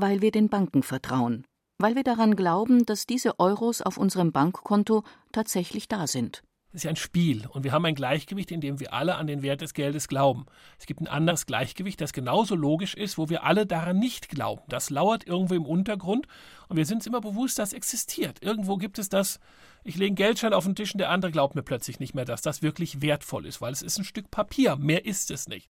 weil 0.00 0.22
wir 0.22 0.30
den 0.30 0.48
Banken 0.48 0.82
vertrauen, 0.82 1.46
weil 1.78 1.94
wir 1.94 2.04
daran 2.04 2.36
glauben, 2.36 2.86
dass 2.86 3.06
diese 3.06 3.38
Euros 3.38 3.82
auf 3.82 3.98
unserem 3.98 4.32
Bankkonto 4.32 5.04
tatsächlich 5.32 5.88
da 5.88 6.06
sind. 6.06 6.42
Es 6.72 6.76
ist 6.76 6.84
ja 6.84 6.90
ein 6.90 6.96
Spiel 6.96 7.48
und 7.48 7.64
wir 7.64 7.72
haben 7.72 7.84
ein 7.84 7.96
Gleichgewicht, 7.96 8.52
in 8.52 8.60
dem 8.60 8.78
wir 8.78 8.92
alle 8.92 9.16
an 9.16 9.26
den 9.26 9.42
Wert 9.42 9.60
des 9.60 9.74
Geldes 9.74 10.06
glauben. 10.06 10.46
Es 10.78 10.86
gibt 10.86 11.00
ein 11.00 11.08
anderes 11.08 11.46
Gleichgewicht, 11.46 12.00
das 12.00 12.12
genauso 12.12 12.54
logisch 12.54 12.94
ist, 12.94 13.18
wo 13.18 13.28
wir 13.28 13.42
alle 13.42 13.66
daran 13.66 13.98
nicht 13.98 14.28
glauben. 14.28 14.62
Das 14.68 14.88
lauert 14.88 15.26
irgendwo 15.26 15.54
im 15.54 15.66
Untergrund 15.66 16.28
und 16.68 16.76
wir 16.76 16.86
sind 16.86 16.98
uns 16.98 17.08
immer 17.08 17.20
bewusst, 17.20 17.58
das 17.58 17.72
existiert. 17.72 18.40
Irgendwo 18.40 18.76
gibt 18.76 19.00
es 19.00 19.08
das, 19.08 19.40
ich 19.82 19.96
lege 19.96 20.10
einen 20.10 20.16
Geldschein 20.16 20.54
auf 20.54 20.64
den 20.64 20.76
Tisch 20.76 20.94
und 20.94 20.98
der 20.98 21.10
andere 21.10 21.32
glaubt 21.32 21.56
mir 21.56 21.64
plötzlich 21.64 21.98
nicht 21.98 22.14
mehr, 22.14 22.24
dass 22.24 22.40
das 22.40 22.62
wirklich 22.62 23.02
wertvoll 23.02 23.46
ist, 23.46 23.60
weil 23.60 23.72
es 23.72 23.82
ist 23.82 23.98
ein 23.98 24.04
Stück 24.04 24.30
Papier, 24.30 24.76
mehr 24.76 25.04
ist 25.04 25.32
es 25.32 25.48
nicht. 25.48 25.68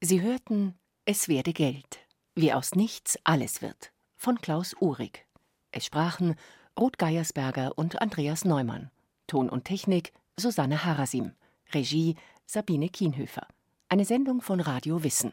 Sie 0.00 0.20
hörten 0.20 0.78
Es 1.04 1.26
werde 1.26 1.52
Geld, 1.52 1.98
wie 2.34 2.52
aus 2.52 2.74
nichts 2.74 3.18
alles 3.24 3.62
wird, 3.62 3.92
von 4.16 4.40
Klaus 4.40 4.74
Uhrig. 4.80 5.26
Es 5.70 5.86
sprachen 5.86 6.36
Ruth 6.78 6.98
Geiersberger 6.98 7.76
und 7.76 8.00
Andreas 8.00 8.44
Neumann. 8.44 8.90
Ton 9.26 9.48
und 9.48 9.64
Technik 9.64 10.12
Susanne 10.36 10.84
Harasim. 10.84 11.32
Regie 11.72 12.16
Sabine 12.46 12.88
Kienhöfer. 12.88 13.46
Eine 13.88 14.04
Sendung 14.04 14.40
von 14.40 14.60
Radio 14.60 15.04
Wissen. 15.04 15.32